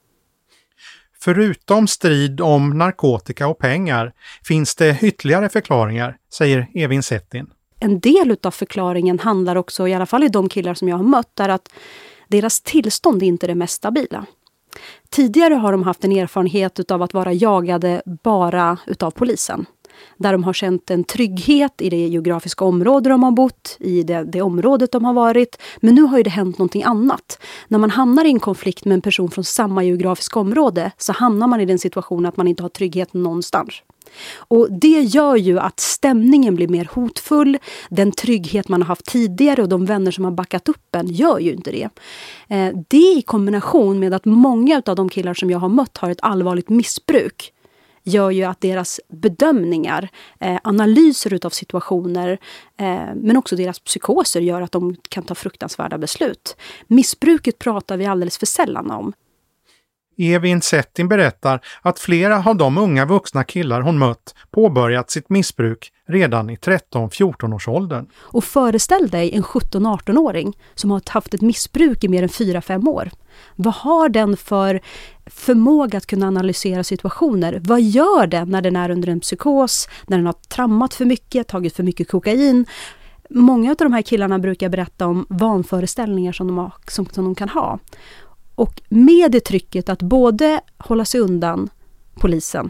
Förutom 1.19 1.87
strid 1.87 2.41
om 2.41 2.77
narkotika 2.77 3.47
och 3.47 3.57
pengar 3.57 4.13
finns 4.43 4.75
det 4.75 4.97
ytterligare 5.01 5.49
förklaringar, 5.49 6.17
säger 6.33 6.67
Evin 6.73 7.03
Settin. 7.03 7.47
En 7.79 7.99
del 7.99 8.37
av 8.43 8.51
förklaringen 8.51 9.19
handlar 9.19 9.55
också, 9.55 9.87
i 9.87 9.93
alla 9.93 10.05
fall 10.05 10.23
i 10.23 10.27
de 10.27 10.49
killar 10.49 10.73
som 10.73 10.89
jag 10.89 10.97
har 10.97 11.03
mött, 11.03 11.39
är 11.39 11.49
att 11.49 11.69
deras 12.27 12.61
tillstånd 12.61 13.23
är 13.23 13.27
inte 13.27 13.47
det 13.47 13.55
mest 13.55 13.73
stabila. 13.73 14.25
Tidigare 15.13 15.53
har 15.53 15.71
de 15.71 15.83
haft 15.83 16.03
en 16.03 16.11
erfarenhet 16.11 16.91
av 16.91 17.01
att 17.01 17.13
vara 17.13 17.33
jagade 17.33 18.01
bara 18.23 18.77
utav 18.87 19.11
polisen. 19.11 19.65
Där 20.17 20.31
de 20.31 20.43
har 20.43 20.53
känt 20.53 20.91
en 20.91 21.03
trygghet 21.03 21.81
i 21.81 21.89
det 21.89 22.07
geografiska 22.07 22.65
område 22.65 23.09
de 23.09 23.23
har 23.23 23.31
bott, 23.31 23.77
i 23.79 24.03
det, 24.03 24.23
det 24.23 24.41
området 24.41 24.91
de 24.91 25.05
har 25.05 25.13
varit. 25.13 25.61
Men 25.81 25.95
nu 25.95 26.01
har 26.01 26.17
ju 26.17 26.23
det 26.23 26.29
hänt 26.29 26.57
någonting 26.57 26.83
annat. 26.83 27.39
När 27.67 27.79
man 27.79 27.89
hamnar 27.89 28.25
i 28.25 28.29
en 28.29 28.39
konflikt 28.39 28.85
med 28.85 28.95
en 28.95 29.01
person 29.01 29.31
från 29.31 29.43
samma 29.43 29.83
geografiska 29.83 30.39
område 30.39 30.91
så 30.97 31.13
hamnar 31.13 31.47
man 31.47 31.61
i 31.61 31.65
den 31.65 31.79
situationen 31.79 32.25
att 32.25 32.37
man 32.37 32.47
inte 32.47 32.63
har 32.63 32.69
trygghet 32.69 33.13
någonstans. 33.13 33.73
Och 34.37 34.67
Det 34.71 35.01
gör 35.01 35.35
ju 35.35 35.59
att 35.59 35.79
stämningen 35.79 36.55
blir 36.55 36.67
mer 36.67 36.89
hotfull. 36.93 37.57
Den 37.89 38.11
trygghet 38.11 38.69
man 38.69 38.81
har 38.81 38.87
haft 38.87 39.05
tidigare 39.05 39.61
och 39.61 39.69
de 39.69 39.85
vänner 39.85 40.11
som 40.11 40.23
har 40.23 40.31
backat 40.31 40.69
upp 40.69 40.95
en 40.95 41.07
gör 41.07 41.39
ju 41.39 41.53
inte 41.53 41.71
det. 41.71 41.89
Eh, 42.47 42.73
det 42.87 42.97
i 42.97 43.21
kombination 43.25 43.99
med 43.99 44.13
att 44.13 44.25
många 44.25 44.81
av 44.85 44.95
de 44.95 45.09
killar 45.09 45.33
som 45.33 45.49
jag 45.49 45.59
har 45.59 45.69
mött 45.69 45.97
har 45.97 46.09
ett 46.09 46.21
allvarligt 46.21 46.69
missbruk 46.69 47.53
gör 48.03 48.31
ju 48.31 48.43
att 48.43 48.61
deras 48.61 48.99
bedömningar, 49.07 50.09
eh, 50.39 50.57
analyser 50.63 51.33
utav 51.33 51.49
situationer 51.49 52.39
eh, 52.77 53.15
men 53.15 53.37
också 53.37 53.55
deras 53.55 53.79
psykoser 53.79 54.41
gör 54.41 54.61
att 54.61 54.71
de 54.71 54.95
kan 55.09 55.23
ta 55.23 55.35
fruktansvärda 55.35 55.97
beslut. 55.97 56.55
Missbruket 56.87 57.59
pratar 57.59 57.97
vi 57.97 58.05
alldeles 58.05 58.37
för 58.37 58.45
sällan 58.45 58.91
om. 58.91 59.13
Evin 60.17 60.61
Settin 60.61 61.07
berättar 61.07 61.59
att 61.81 61.99
flera 61.99 62.43
av 62.45 62.55
de 62.55 62.77
unga 62.77 63.05
vuxna 63.05 63.43
killar 63.43 63.81
hon 63.81 63.97
mött 63.99 64.35
påbörjat 64.51 65.11
sitt 65.11 65.29
missbruk 65.29 65.91
redan 66.07 66.49
i 66.49 66.55
13-14 66.55 67.55
års 67.55 67.67
åldern. 67.67 68.07
Och 68.15 68.43
föreställ 68.43 69.09
dig 69.09 69.35
en 69.35 69.43
17-18-åring 69.43 70.57
som 70.75 70.91
har 70.91 71.01
haft 71.09 71.33
ett 71.33 71.41
missbruk 71.41 72.03
i 72.03 72.07
mer 72.07 72.23
än 72.23 72.29
4-5 72.29 72.87
år. 72.89 73.09
Vad 73.55 73.73
har 73.73 74.09
den 74.09 74.37
för 74.37 74.81
förmåga 75.25 75.97
att 75.97 76.05
kunna 76.05 76.27
analysera 76.27 76.83
situationer? 76.83 77.61
Vad 77.63 77.81
gör 77.81 78.27
den 78.27 78.49
när 78.49 78.61
den 78.61 78.75
är 78.75 78.89
under 78.89 79.09
en 79.09 79.19
psykos, 79.19 79.89
när 80.07 80.17
den 80.17 80.25
har 80.25 80.33
trammat 80.33 80.93
för 80.93 81.05
mycket, 81.05 81.47
tagit 81.47 81.75
för 81.75 81.83
mycket 81.83 82.11
kokain? 82.11 82.65
Många 83.29 83.71
av 83.71 83.77
de 83.77 83.93
här 83.93 84.01
killarna 84.01 84.39
brukar 84.39 84.69
berätta 84.69 85.07
om 85.07 85.25
vanföreställningar 85.29 86.31
som 86.31 86.47
de, 86.47 86.57
har, 86.57 86.73
som, 86.87 87.05
som 87.05 87.23
de 87.23 87.35
kan 87.35 87.49
ha. 87.49 87.79
Och 88.55 88.81
med 88.89 89.31
det 89.31 89.39
trycket 89.39 89.89
att 89.89 90.01
både 90.01 90.61
hålla 90.77 91.05
sig 91.05 91.19
undan 91.19 91.69
polisen, 92.15 92.69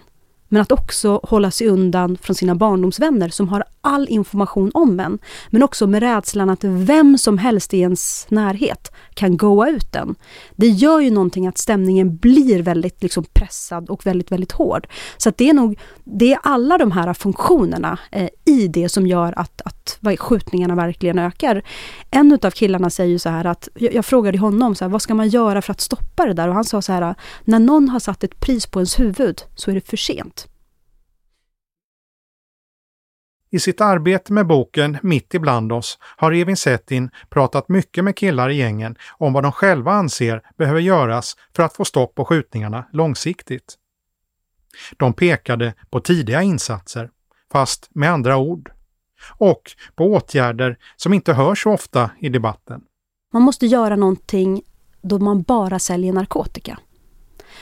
men 0.53 0.61
att 0.61 0.71
också 0.71 1.19
hålla 1.23 1.51
sig 1.51 1.67
undan 1.67 2.17
från 2.21 2.35
sina 2.35 2.55
barndomsvänner 2.55 3.29
som 3.29 3.49
har 3.49 3.63
all 3.81 4.07
information 4.09 4.71
om 4.73 4.99
en. 4.99 5.19
Men 5.49 5.63
också 5.63 5.87
med 5.87 6.03
rädslan 6.03 6.49
att 6.49 6.63
vem 6.63 7.17
som 7.17 7.37
helst 7.37 7.73
i 7.73 7.79
ens 7.79 8.25
närhet 8.29 8.91
kan 9.13 9.37
goa 9.37 9.69
ut 9.69 9.91
den. 9.91 10.15
Det 10.55 10.67
gör 10.67 10.99
ju 10.99 11.11
någonting 11.11 11.47
att 11.47 11.57
stämningen 11.57 12.17
blir 12.17 12.61
väldigt 12.61 13.03
liksom 13.03 13.25
pressad 13.33 13.89
och 13.89 14.05
väldigt, 14.05 14.31
väldigt 14.31 14.51
hård. 14.51 14.87
Så 15.17 15.31
det 15.35 15.49
är 15.49 15.53
nog 15.53 15.79
det 16.03 16.33
är 16.33 16.39
alla 16.43 16.77
de 16.77 16.91
här 16.91 17.13
funktionerna 17.13 17.99
eh, 18.11 18.29
i 18.45 18.67
det 18.67 18.89
som 18.89 19.07
gör 19.07 19.33
att, 19.39 19.61
att 19.65 19.99
skjutningarna 20.19 20.75
verkligen 20.75 21.19
ökar. 21.19 21.63
En 22.11 22.39
av 22.43 22.51
killarna 22.51 22.89
säger 22.89 23.17
så 23.17 23.29
här 23.29 23.45
att, 23.45 23.69
jag, 23.75 23.93
jag 23.93 24.05
frågade 24.05 24.37
honom, 24.37 24.75
så 24.75 24.85
här, 24.85 24.89
vad 24.89 25.01
ska 25.01 25.13
man 25.13 25.29
göra 25.29 25.61
för 25.61 25.71
att 25.71 25.81
stoppa 25.81 26.25
det 26.25 26.33
där? 26.33 26.47
Och 26.47 26.53
han 26.53 26.65
sa 26.65 26.81
så 26.81 26.93
här, 26.93 27.15
när 27.43 27.59
någon 27.59 27.89
har 27.89 27.99
satt 27.99 28.23
ett 28.23 28.39
pris 28.39 28.65
på 28.65 28.79
ens 28.79 28.99
huvud 28.99 29.41
så 29.55 29.71
är 29.71 29.75
det 29.75 29.89
för 29.89 29.97
sent. 29.97 30.42
I 33.53 33.59
sitt 33.59 33.81
arbete 33.81 34.33
med 34.33 34.47
boken 34.47 34.97
Mitt 35.01 35.33
ibland 35.33 35.71
oss 35.71 35.97
har 36.01 36.31
Evin 36.31 36.57
Settin 36.57 37.09
pratat 37.29 37.69
mycket 37.69 38.03
med 38.03 38.15
killar 38.15 38.49
i 38.49 38.55
gängen 38.55 38.95
om 39.17 39.33
vad 39.33 39.43
de 39.43 39.51
själva 39.51 39.91
anser 39.91 40.41
behöver 40.57 40.79
göras 40.79 41.35
för 41.55 41.63
att 41.63 41.73
få 41.73 41.85
stopp 41.85 42.15
på 42.15 42.25
skjutningarna 42.25 42.85
långsiktigt. 42.91 43.75
De 44.97 45.13
pekade 45.13 45.73
på 45.89 45.99
tidiga 45.99 46.41
insatser, 46.41 47.09
fast 47.51 47.89
med 47.91 48.11
andra 48.11 48.37
ord. 48.37 48.71
Och 49.37 49.71
på 49.95 50.05
åtgärder 50.13 50.77
som 50.95 51.13
inte 51.13 51.33
hörs 51.33 51.63
så 51.63 51.71
ofta 51.71 52.11
i 52.19 52.29
debatten. 52.29 52.81
Man 53.33 53.41
måste 53.41 53.65
göra 53.65 53.95
någonting 53.95 54.61
då 55.01 55.19
man 55.19 55.41
bara 55.41 55.79
säljer 55.79 56.13
narkotika. 56.13 56.79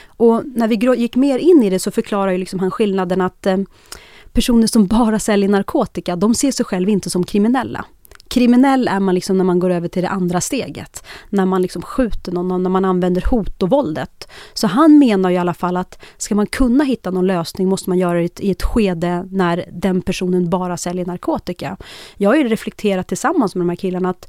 Och 0.06 0.42
när 0.46 0.68
vi 0.68 0.74
gick 1.00 1.16
mer 1.16 1.38
in 1.38 1.62
i 1.62 1.70
det 1.70 1.78
så 1.78 1.90
förklarar 1.90 2.32
ju 2.32 2.38
liksom 2.38 2.60
han 2.60 2.70
skillnaden 2.70 3.20
att 3.20 3.46
eh, 3.46 3.58
personer 4.32 4.66
som 4.66 4.86
bara 4.86 5.18
säljer 5.18 5.48
narkotika, 5.48 6.16
de 6.16 6.34
ser 6.34 6.50
sig 6.50 6.66
själva 6.66 6.90
inte 6.90 7.10
som 7.10 7.24
kriminella. 7.24 7.84
Kriminell 8.32 8.88
är 8.88 9.00
man 9.00 9.14
liksom 9.14 9.38
när 9.38 9.44
man 9.44 9.58
går 9.58 9.70
över 9.70 9.88
till 9.88 10.02
det 10.02 10.08
andra 10.08 10.40
steget. 10.40 11.04
När 11.30 11.46
man 11.46 11.62
liksom 11.62 11.82
skjuter 11.82 12.32
någon, 12.32 12.62
när 12.62 12.70
man 12.70 12.84
använder 12.84 13.24
hot 13.30 13.62
och 13.62 13.70
våldet. 13.70 14.28
Så 14.54 14.66
han 14.66 14.98
menar 14.98 15.30
i 15.30 15.36
alla 15.36 15.54
fall 15.54 15.76
att 15.76 16.02
ska 16.16 16.34
man 16.34 16.46
kunna 16.46 16.84
hitta 16.84 17.10
någon 17.10 17.26
lösning 17.26 17.68
måste 17.68 17.90
man 17.90 17.98
göra 17.98 18.18
det 18.18 18.40
i 18.40 18.50
ett 18.50 18.62
skede 18.62 19.28
när 19.30 19.68
den 19.72 20.02
personen 20.02 20.50
bara 20.50 20.76
säljer 20.76 21.06
narkotika. 21.06 21.76
Jag 22.16 22.30
har 22.30 22.36
ju 22.36 22.48
reflekterat 22.48 23.08
tillsammans 23.08 23.54
med 23.54 23.60
de 23.60 23.68
här 23.68 23.76
killarna 23.76 24.10
att 24.10 24.28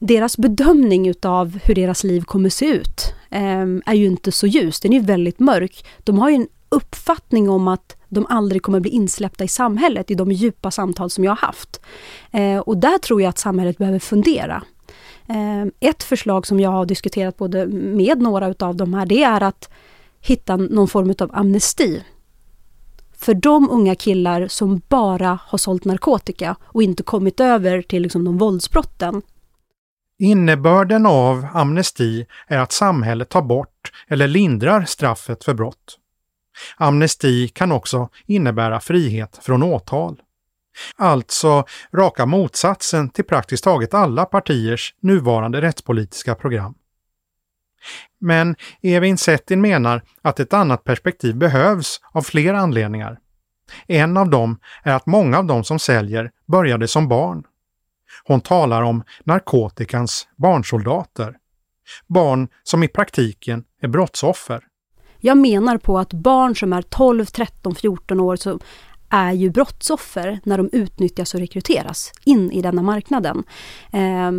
deras 0.00 0.38
bedömning 0.38 1.08
utav 1.08 1.58
hur 1.64 1.74
deras 1.74 2.04
liv 2.04 2.22
kommer 2.22 2.48
se 2.48 2.66
ut 2.66 3.14
eh, 3.30 3.62
är 3.86 3.94
ju 3.94 4.06
inte 4.06 4.32
så 4.32 4.46
ljus, 4.46 4.80
den 4.80 4.92
är 4.92 5.00
väldigt 5.00 5.40
mörk. 5.40 5.86
De 5.98 6.18
har 6.18 6.30
ju 6.30 6.36
en 6.36 6.48
uppfattning 6.68 7.50
om 7.50 7.68
att 7.68 7.96
de 8.14 8.26
aldrig 8.28 8.62
kommer 8.62 8.80
bli 8.80 8.90
insläppta 8.90 9.44
i 9.44 9.48
samhället 9.48 10.10
i 10.10 10.14
de 10.14 10.32
djupa 10.32 10.70
samtal 10.70 11.10
som 11.10 11.24
jag 11.24 11.30
har 11.30 11.46
haft. 11.46 11.80
Eh, 12.30 12.58
och 12.58 12.76
där 12.76 12.98
tror 12.98 13.22
jag 13.22 13.28
att 13.28 13.38
samhället 13.38 13.78
behöver 13.78 13.98
fundera. 13.98 14.62
Eh, 15.28 15.90
ett 15.90 16.02
förslag 16.02 16.46
som 16.46 16.60
jag 16.60 16.70
har 16.70 16.86
diskuterat 16.86 17.36
både 17.36 17.66
med 17.66 18.18
några 18.18 18.48
utav 18.48 18.76
de 18.76 18.94
här, 18.94 19.06
det 19.06 19.22
är 19.22 19.40
att 19.40 19.70
hitta 20.20 20.56
någon 20.56 20.88
form 20.88 21.14
av 21.18 21.30
amnesti. 21.32 22.02
För 23.18 23.34
de 23.34 23.70
unga 23.70 23.94
killar 23.94 24.46
som 24.48 24.80
bara 24.88 25.38
har 25.46 25.58
sålt 25.58 25.84
narkotika 25.84 26.56
och 26.62 26.82
inte 26.82 27.02
kommit 27.02 27.40
över 27.40 27.82
till 27.82 28.02
liksom 28.02 28.24
de 28.24 28.38
våldsbrotten. 28.38 29.22
Innebörden 30.18 31.06
av 31.06 31.46
amnesti 31.52 32.26
är 32.46 32.58
att 32.58 32.72
samhället 32.72 33.28
tar 33.28 33.42
bort 33.42 33.92
eller 34.08 34.28
lindrar 34.28 34.84
straffet 34.84 35.44
för 35.44 35.54
brott. 35.54 35.98
Amnesti 36.76 37.48
kan 37.48 37.72
också 37.72 38.08
innebära 38.26 38.80
frihet 38.80 39.38
från 39.42 39.62
åtal. 39.62 40.20
Alltså 40.96 41.64
raka 41.94 42.26
motsatsen 42.26 43.10
till 43.10 43.24
praktiskt 43.24 43.64
taget 43.64 43.94
alla 43.94 44.24
partiers 44.24 44.94
nuvarande 45.00 45.60
rättspolitiska 45.60 46.34
program. 46.34 46.74
Men 48.20 48.56
Evin 48.82 49.18
Settin 49.18 49.60
menar 49.60 50.02
att 50.22 50.40
ett 50.40 50.52
annat 50.52 50.84
perspektiv 50.84 51.36
behövs 51.36 52.00
av 52.12 52.22
flera 52.22 52.58
anledningar. 52.58 53.18
En 53.86 54.16
av 54.16 54.30
dem 54.30 54.58
är 54.82 54.92
att 54.92 55.06
många 55.06 55.38
av 55.38 55.44
de 55.44 55.64
som 55.64 55.78
säljer 55.78 56.30
började 56.46 56.88
som 56.88 57.08
barn. 57.08 57.44
Hon 58.24 58.40
talar 58.40 58.82
om 58.82 59.04
narkotikans 59.24 60.28
barnsoldater. 60.36 61.36
Barn 62.06 62.48
som 62.62 62.82
i 62.82 62.88
praktiken 62.88 63.64
är 63.80 63.88
brottsoffer. 63.88 64.64
Jag 65.24 65.36
menar 65.36 65.78
på 65.78 65.98
att 65.98 66.12
barn 66.12 66.56
som 66.56 66.72
är 66.72 66.82
12, 66.82 67.24
13, 67.24 67.74
14 67.74 68.20
år 68.20 68.36
så 68.36 68.58
är 69.08 69.32
ju 69.32 69.50
brottsoffer 69.50 70.40
när 70.44 70.58
de 70.58 70.70
utnyttjas 70.72 71.34
och 71.34 71.40
rekryteras 71.40 72.12
in 72.24 72.52
i 72.52 72.62
denna 72.62 72.82
marknaden. 72.82 73.44
Eh, 73.92 74.30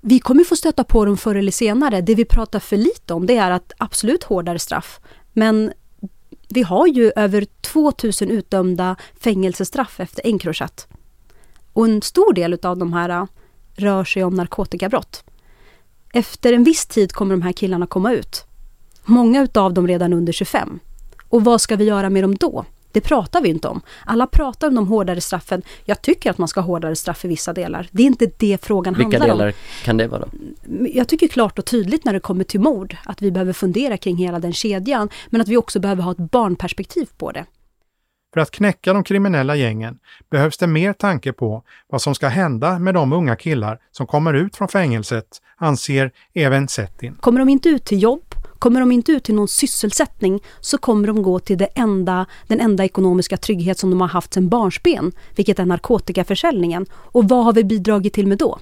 vi 0.00 0.20
kommer 0.20 0.44
få 0.44 0.56
stöta 0.56 0.84
på 0.84 1.04
dem 1.04 1.16
förr 1.16 1.34
eller 1.34 1.52
senare. 1.52 2.00
Det 2.00 2.14
vi 2.14 2.24
pratar 2.24 2.60
för 2.60 2.76
lite 2.76 3.14
om 3.14 3.26
det 3.26 3.36
är 3.36 3.50
att 3.50 3.72
absolut 3.78 4.22
hårdare 4.22 4.58
straff 4.58 5.00
Men 5.32 5.72
vi 6.48 6.62
har 6.62 6.86
ju 6.86 7.12
över 7.16 7.46
2000 7.60 8.30
utdömda 8.30 8.96
fängelsestraff 9.20 10.00
efter 10.00 10.26
Encrochat. 10.26 10.88
Och 11.72 11.84
en 11.84 12.02
stor 12.02 12.32
del 12.32 12.58
av 12.62 12.78
de 12.78 12.92
här 12.92 13.08
äh, 13.08 13.24
rör 13.74 14.04
sig 14.04 14.24
om 14.24 14.34
narkotikabrott. 14.34 15.24
Efter 16.12 16.52
en 16.52 16.64
viss 16.64 16.86
tid 16.86 17.12
kommer 17.12 17.34
de 17.34 17.42
här 17.42 17.52
killarna 17.52 17.86
komma 17.86 18.12
ut. 18.12 18.46
Många 19.04 19.42
utav 19.42 19.74
dem 19.74 19.88
redan 19.88 20.12
under 20.12 20.32
25. 20.32 20.80
Och 21.28 21.44
vad 21.44 21.60
ska 21.60 21.76
vi 21.76 21.84
göra 21.84 22.10
med 22.10 22.24
dem 22.24 22.34
då? 22.34 22.64
Det 22.92 23.00
pratar 23.00 23.42
vi 23.42 23.48
inte 23.48 23.68
om. 23.68 23.80
Alla 24.06 24.26
pratar 24.26 24.68
om 24.68 24.74
de 24.74 24.86
hårdare 24.86 25.20
straffen. 25.20 25.62
Jag 25.84 26.02
tycker 26.02 26.30
att 26.30 26.38
man 26.38 26.48
ska 26.48 26.60
ha 26.60 26.66
hårdare 26.66 26.96
straff 26.96 27.24
i 27.24 27.28
vissa 27.28 27.52
delar. 27.52 27.88
Det 27.90 28.02
är 28.02 28.06
inte 28.06 28.30
det 28.36 28.64
frågan 28.64 28.94
Vilka 28.94 29.18
handlar 29.18 29.34
om. 29.34 29.38
delar 29.38 29.54
kan 29.84 29.96
det 29.96 30.08
vara? 30.08 30.28
Jag 30.94 31.08
tycker 31.08 31.28
klart 31.28 31.58
och 31.58 31.64
tydligt 31.64 32.04
när 32.04 32.12
det 32.12 32.20
kommer 32.20 32.44
till 32.44 32.60
mord 32.60 32.96
att 33.04 33.22
vi 33.22 33.30
behöver 33.30 33.52
fundera 33.52 33.96
kring 33.96 34.16
hela 34.16 34.38
den 34.38 34.52
kedjan, 34.52 35.08
men 35.30 35.40
att 35.40 35.48
vi 35.48 35.56
också 35.56 35.80
behöver 35.80 36.02
ha 36.02 36.12
ett 36.12 36.18
barnperspektiv 36.18 37.08
på 37.16 37.32
det. 37.32 37.44
För 38.34 38.40
att 38.40 38.50
knäcka 38.50 38.92
de 38.92 39.04
kriminella 39.04 39.56
gängen 39.56 39.98
behövs 40.30 40.58
det 40.58 40.66
mer 40.66 40.92
tanke 40.92 41.32
på 41.32 41.62
vad 41.88 42.02
som 42.02 42.14
ska 42.14 42.28
hända 42.28 42.78
med 42.78 42.94
de 42.94 43.12
unga 43.12 43.36
killar 43.36 43.78
som 43.90 44.06
kommer 44.06 44.34
ut 44.34 44.56
från 44.56 44.68
fängelset, 44.68 45.26
anser 45.56 46.10
även 46.34 46.68
Settin. 46.68 47.14
Kommer 47.20 47.38
de 47.38 47.48
inte 47.48 47.68
ut 47.68 47.84
till 47.84 48.02
jobb, 48.02 48.31
kommer 48.62 48.80
de 48.80 48.92
inte 48.92 49.12
ut 49.12 49.24
till 49.24 49.34
någon 49.34 49.48
sysselsättning, 49.48 50.42
så 50.60 50.78
kommer 50.78 51.06
de 51.06 51.22
gå 51.22 51.38
till 51.38 51.58
det 51.58 51.66
enda, 51.74 52.26
den 52.46 52.60
enda 52.60 52.84
ekonomiska 52.84 53.36
trygghet 53.36 53.78
som 53.78 53.90
de 53.90 54.00
har 54.00 54.08
haft 54.08 54.34
sedan 54.34 54.48
barnsben, 54.48 55.12
vilket 55.36 55.58
är 55.58 55.64
narkotikaförsäljningen. 55.64 56.86
Och 56.92 57.28
vad 57.28 57.44
har 57.44 57.52
vi 57.52 57.64
bidragit 57.64 58.12
till 58.12 58.26
med 58.26 58.38
då? 58.38 58.58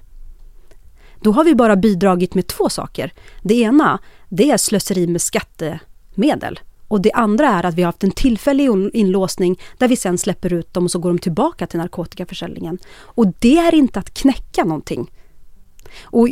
Då 1.20 1.32
har 1.32 1.44
vi 1.44 1.54
bara 1.54 1.76
bidragit 1.76 2.34
med 2.34 2.46
två 2.46 2.68
saker. 2.68 3.12
Det 3.42 3.54
ena, 3.54 3.98
det 4.28 4.50
är 4.50 4.56
slöseri 4.56 5.06
med 5.06 5.22
skattemedel. 5.22 6.60
Och 6.88 7.00
det 7.00 7.12
andra 7.12 7.48
är 7.48 7.66
att 7.66 7.74
vi 7.74 7.82
har 7.82 7.86
haft 7.86 8.04
en 8.04 8.10
tillfällig 8.10 8.68
inlåsning 8.92 9.60
där 9.78 9.88
vi 9.88 9.96
sen 9.96 10.18
släpper 10.18 10.52
ut 10.52 10.74
dem 10.74 10.84
och 10.84 10.90
så 10.90 10.98
går 10.98 11.10
de 11.10 11.18
tillbaka 11.18 11.66
till 11.66 11.78
narkotikaförsäljningen. 11.78 12.78
Och 12.98 13.26
det 13.38 13.58
är 13.58 13.74
inte 13.74 13.98
att 13.98 14.14
knäcka 14.14 14.64
någonting. 14.64 15.10
Och 16.02 16.28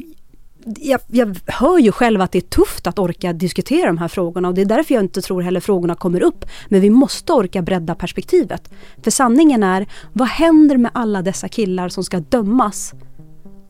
jag, 0.64 1.00
jag, 1.06 1.38
hör 1.46 1.78
ju 1.78 1.92
själv 1.92 2.20
att 2.20 2.32
det 2.32 2.38
är 2.38 2.48
tufft 2.48 2.86
att 2.86 2.98
orka 2.98 3.32
diskutera 3.32 3.86
de 3.86 3.98
här 3.98 4.08
frågorna 4.08 4.48
och 4.48 4.54
det 4.54 4.60
är 4.60 4.66
därför 4.66 4.94
jag 4.94 5.04
inte 5.04 5.22
tror 5.22 5.42
heller 5.42 5.60
frågorna 5.60 5.94
kommer 5.94 6.22
upp. 6.22 6.44
Men 6.68 6.80
vi 6.80 6.90
måste 6.90 7.32
orka 7.32 7.62
bredda 7.62 7.94
perspektivet. 7.94 8.70
För 9.02 9.10
sanningen 9.10 9.62
är, 9.62 9.86
vad 10.12 10.28
händer 10.28 10.76
med 10.76 10.90
alla 10.94 11.22
dessa 11.22 11.48
killar 11.48 11.88
som 11.88 12.04
ska 12.04 12.20
dömas? 12.20 12.94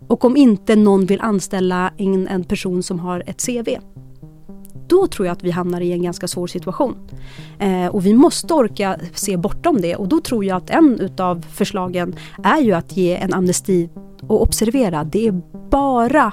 Och 0.08 0.24
om 0.24 0.36
inte 0.36 0.76
någon 0.76 1.06
vill 1.06 1.20
anställa 1.20 1.92
en, 1.96 2.28
en 2.28 2.44
person 2.44 2.82
som 2.82 2.98
har 2.98 3.22
ett 3.26 3.46
CV? 3.46 3.68
då 4.88 5.06
tror 5.06 5.26
jag 5.26 5.32
att 5.32 5.44
vi 5.44 5.50
hamnar 5.50 5.80
i 5.80 5.92
en 5.92 6.02
ganska 6.02 6.28
svår 6.28 6.46
situation. 6.46 6.96
Eh, 7.58 7.86
och 7.86 8.06
vi 8.06 8.14
måste 8.14 8.54
orka 8.54 8.96
se 9.14 9.36
bortom 9.36 9.80
det 9.80 9.96
och 9.96 10.08
då 10.08 10.20
tror 10.20 10.44
jag 10.44 10.56
att 10.56 10.70
en 10.70 11.00
utav 11.00 11.46
förslagen 11.50 12.14
är 12.44 12.60
ju 12.60 12.72
att 12.72 12.96
ge 12.96 13.16
en 13.16 13.34
amnesti 13.34 13.88
och 14.22 14.42
observera, 14.42 15.04
det 15.04 15.26
är 15.26 15.42
bara 15.70 16.32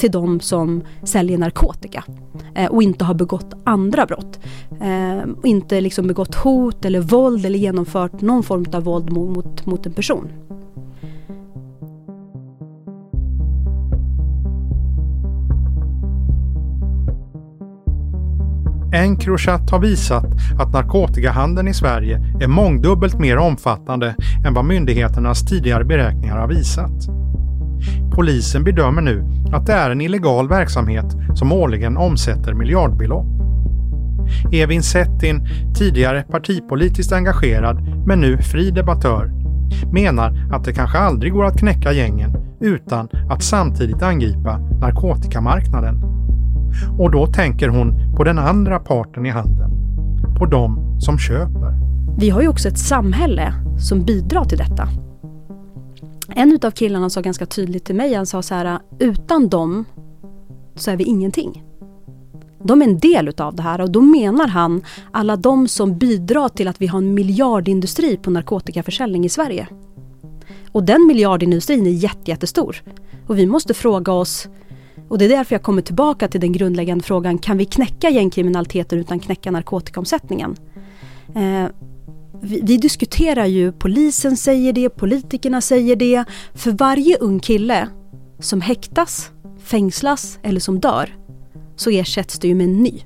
till 0.00 0.10
de 0.10 0.40
som 0.40 0.82
säljer 1.02 1.38
narkotika 1.38 2.04
eh, 2.54 2.66
och 2.66 2.82
inte 2.82 3.04
har 3.04 3.14
begått 3.14 3.54
andra 3.64 4.06
brott. 4.06 4.40
Eh, 4.80 5.22
inte 5.44 5.80
liksom 5.80 6.06
begått 6.06 6.34
hot 6.34 6.84
eller 6.84 7.00
våld 7.00 7.46
eller 7.46 7.58
genomfört 7.58 8.20
någon 8.20 8.42
form 8.42 8.64
av 8.72 8.84
våld 8.84 9.12
mot, 9.12 9.36
mot, 9.36 9.66
mot 9.66 9.86
en 9.86 9.92
person. 9.92 10.28
Encrochat 18.92 19.70
har 19.70 19.78
visat 19.78 20.24
att 20.60 20.72
narkotikahandeln 20.72 21.68
i 21.68 21.74
Sverige 21.74 22.16
är 22.40 22.48
mångdubbelt 22.48 23.18
mer 23.18 23.36
omfattande 23.36 24.14
än 24.46 24.54
vad 24.54 24.64
myndigheternas 24.64 25.44
tidigare 25.44 25.84
beräkningar 25.84 26.36
har 26.38 26.48
visat. 26.48 27.20
Polisen 28.10 28.64
bedömer 28.64 29.02
nu 29.02 29.24
att 29.52 29.66
det 29.66 29.72
är 29.72 29.90
en 29.90 30.00
illegal 30.00 30.48
verksamhet 30.48 31.06
som 31.34 31.52
årligen 31.52 31.96
omsätter 31.96 32.54
miljardbelopp. 32.54 33.26
Evin 34.52 34.82
Settin, 34.82 35.46
tidigare 35.74 36.22
partipolitiskt 36.22 37.12
engagerad 37.12 38.06
men 38.06 38.20
nu 38.20 38.38
fri 38.38 38.70
debattör, 38.70 39.30
menar 39.92 40.48
att 40.52 40.64
det 40.64 40.72
kanske 40.72 40.98
aldrig 40.98 41.32
går 41.32 41.44
att 41.44 41.58
knäcka 41.58 41.92
gängen 41.92 42.36
utan 42.60 43.08
att 43.30 43.42
samtidigt 43.42 44.02
angripa 44.02 44.58
narkotikamarknaden. 44.58 46.02
Och 46.98 47.10
då 47.10 47.26
tänker 47.26 47.68
hon 47.68 48.14
på 48.16 48.24
den 48.24 48.38
andra 48.38 48.78
parten 48.78 49.26
i 49.26 49.30
handeln. 49.30 49.70
På 50.38 50.46
de 50.46 50.96
som 51.00 51.18
köper. 51.18 51.74
Vi 52.18 52.30
har 52.30 52.42
ju 52.42 52.48
också 52.48 52.68
ett 52.68 52.78
samhälle 52.78 53.54
som 53.78 54.04
bidrar 54.04 54.44
till 54.44 54.58
detta. 54.58 54.88
En 56.36 56.52
utav 56.52 56.70
killarna 56.70 57.10
sa 57.10 57.20
ganska 57.20 57.46
tydligt 57.46 57.84
till 57.84 57.94
mig, 57.94 58.14
han 58.14 58.26
sa 58.26 58.42
så 58.42 58.54
här, 58.54 58.78
utan 58.98 59.48
dem 59.48 59.84
så 60.74 60.90
är 60.90 60.96
vi 60.96 61.04
ingenting. 61.04 61.62
De 62.64 62.82
är 62.82 62.86
en 62.86 62.98
del 62.98 63.28
utav 63.28 63.54
det 63.54 63.62
här 63.62 63.80
och 63.80 63.90
då 63.90 64.00
menar 64.00 64.48
han 64.48 64.82
alla 65.10 65.36
de 65.36 65.68
som 65.68 65.98
bidrar 65.98 66.48
till 66.48 66.68
att 66.68 66.80
vi 66.80 66.86
har 66.86 66.98
en 66.98 67.14
miljardindustri 67.14 68.16
på 68.16 68.30
narkotikaförsäljning 68.30 69.24
i 69.24 69.28
Sverige. 69.28 69.66
Och 70.72 70.84
den 70.84 71.06
miljardindustrin 71.06 71.86
är 71.86 71.90
jättestor. 72.28 72.82
Och 73.26 73.38
vi 73.38 73.46
måste 73.46 73.74
fråga 73.74 74.12
oss, 74.12 74.48
och 75.08 75.18
det 75.18 75.24
är 75.24 75.28
därför 75.28 75.54
jag 75.54 75.62
kommer 75.62 75.82
tillbaka 75.82 76.28
till 76.28 76.40
den 76.40 76.52
grundläggande 76.52 77.04
frågan, 77.04 77.38
kan 77.38 77.58
vi 77.58 77.64
knäcka 77.64 78.10
gängkriminaliteten 78.10 78.98
utan 78.98 79.20
knäcka 79.20 79.50
narkotikaomsättningen? 79.50 80.56
Eh, 81.34 81.64
vi, 82.42 82.60
vi, 82.60 82.76
diskuterar 82.76 83.46
ju, 83.46 83.72
polisen 83.72 84.36
säger 84.36 84.72
det, 84.72 84.88
politikerna 84.88 85.60
säger 85.60 85.96
det. 85.96 86.24
För 86.54 86.72
varje 86.72 87.16
ung 87.16 87.40
kille 87.40 87.88
som 88.38 88.60
häktas, 88.60 89.30
fängslas 89.62 90.38
eller 90.42 90.60
som 90.60 90.80
dör 90.80 91.16
så 91.76 91.90
ersätts 91.90 92.38
det 92.38 92.48
ju 92.48 92.54
med 92.54 92.64
en 92.64 92.82
ny. 92.82 93.02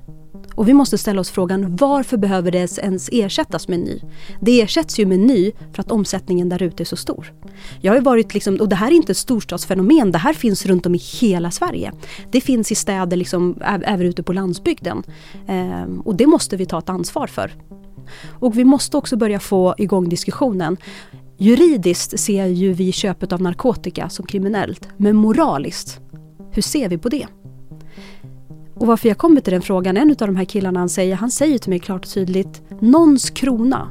Och 0.55 0.67
vi 0.67 0.73
måste 0.73 0.97
ställa 0.97 1.21
oss 1.21 1.29
frågan 1.29 1.75
varför 1.75 2.17
behöver 2.17 2.51
det 2.51 2.77
ens 2.77 3.09
ersättas 3.11 3.67
med 3.67 3.79
en 3.79 3.85
ny? 3.85 3.99
Det 4.41 4.61
ersätts 4.61 4.99
ju 4.99 5.05
med 5.05 5.15
en 5.15 5.27
ny 5.27 5.51
för 5.73 5.81
att 5.81 5.91
omsättningen 5.91 6.49
där 6.49 6.63
ute 6.63 6.83
är 6.83 6.85
så 6.85 6.95
stor. 6.95 7.33
Jag 7.81 7.93
har 7.93 8.01
varit 8.01 8.33
liksom, 8.33 8.55
och 8.55 8.69
det 8.69 8.75
här 8.75 8.87
är 8.87 8.95
inte 8.95 9.11
ett 9.11 9.17
storstadsfenomen, 9.17 10.11
det 10.11 10.17
här 10.17 10.33
finns 10.33 10.65
runt 10.65 10.85
om 10.85 10.95
i 10.95 11.01
hela 11.21 11.51
Sverige. 11.51 11.91
Det 12.31 12.41
finns 12.41 12.71
i 12.71 12.75
städer, 12.75 13.17
liksom, 13.17 13.57
även 13.61 14.07
ute 14.07 14.23
på 14.23 14.33
landsbygden. 14.33 15.03
Ehm, 15.47 16.01
och 16.01 16.15
det 16.15 16.27
måste 16.27 16.57
vi 16.57 16.65
ta 16.65 16.79
ett 16.79 16.89
ansvar 16.89 17.27
för. 17.27 17.51
Och 18.39 18.57
vi 18.57 18.63
måste 18.63 18.97
också 18.97 19.17
börja 19.17 19.39
få 19.39 19.75
igång 19.77 20.09
diskussionen. 20.09 20.77
Juridiskt 21.37 22.19
ser 22.19 22.45
ju 22.45 22.73
vi 22.73 22.91
köpet 22.91 23.33
av 23.33 23.41
narkotika 23.41 24.09
som 24.09 24.25
kriminellt, 24.25 24.89
men 24.97 25.15
moraliskt, 25.15 25.99
hur 26.51 26.61
ser 26.61 26.89
vi 26.89 26.97
på 26.97 27.09
det? 27.09 27.27
Och 28.75 28.87
varför 28.87 29.07
jag 29.07 29.17
kommer 29.17 29.41
till 29.41 29.53
den 29.53 29.61
frågan, 29.61 29.97
en 29.97 30.09
av 30.09 30.15
de 30.15 30.35
här 30.35 30.45
killarna 30.45 30.79
han 30.79 30.89
säger, 30.89 31.15
han 31.15 31.31
säger 31.31 31.57
till 31.57 31.69
mig 31.69 31.79
klart 31.79 32.05
och 32.05 32.11
tydligt, 32.11 32.61
någons 32.81 33.29
krona 33.29 33.89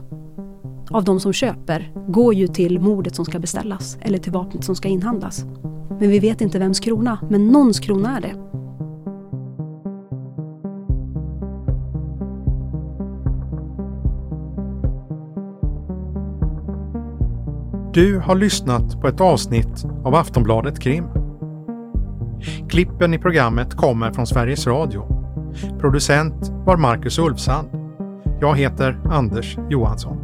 av 0.91 1.05
de 1.05 1.21
som 1.21 1.33
köper 1.33 1.93
går 2.09 2.35
ju 2.35 2.49
till 2.49 2.81
mordet 2.81 3.15
som 3.15 3.25
ska 3.25 3.39
beställas 3.39 3.99
eller 4.01 4.19
till 4.19 4.33
vapnet 4.33 4.65
som 4.65 4.77
ska 4.77 4.89
inhandlas. 4.89 5.45
Men 6.01 6.11
vi 6.11 6.19
vet 6.19 6.41
inte 6.41 6.59
vems 6.59 6.81
krona, 6.81 7.19
men 7.31 7.49
någons 7.49 7.81
krona 7.81 8.17
är 8.17 8.21
det. 8.21 8.54
Du 17.95 18.19
har 18.19 18.35
lyssnat 18.35 19.01
på 19.01 19.09
ett 19.09 19.21
avsnitt 19.21 19.85
av 20.05 20.15
Aftonbladet 20.15 20.81
Krim. 20.81 21.05
Klippen 22.69 23.15
i 23.15 23.19
programmet 23.19 23.75
kommer 23.77 24.13
från 24.13 24.27
Sveriges 24.27 24.67
Radio. 24.67 25.07
Producent 25.81 26.53
var 26.67 26.77
Marcus 26.77 27.19
Ulfsand. 27.19 27.69
Jag 28.41 28.59
heter 28.59 29.01
Anders 29.11 29.59
Johansson. 29.71 30.24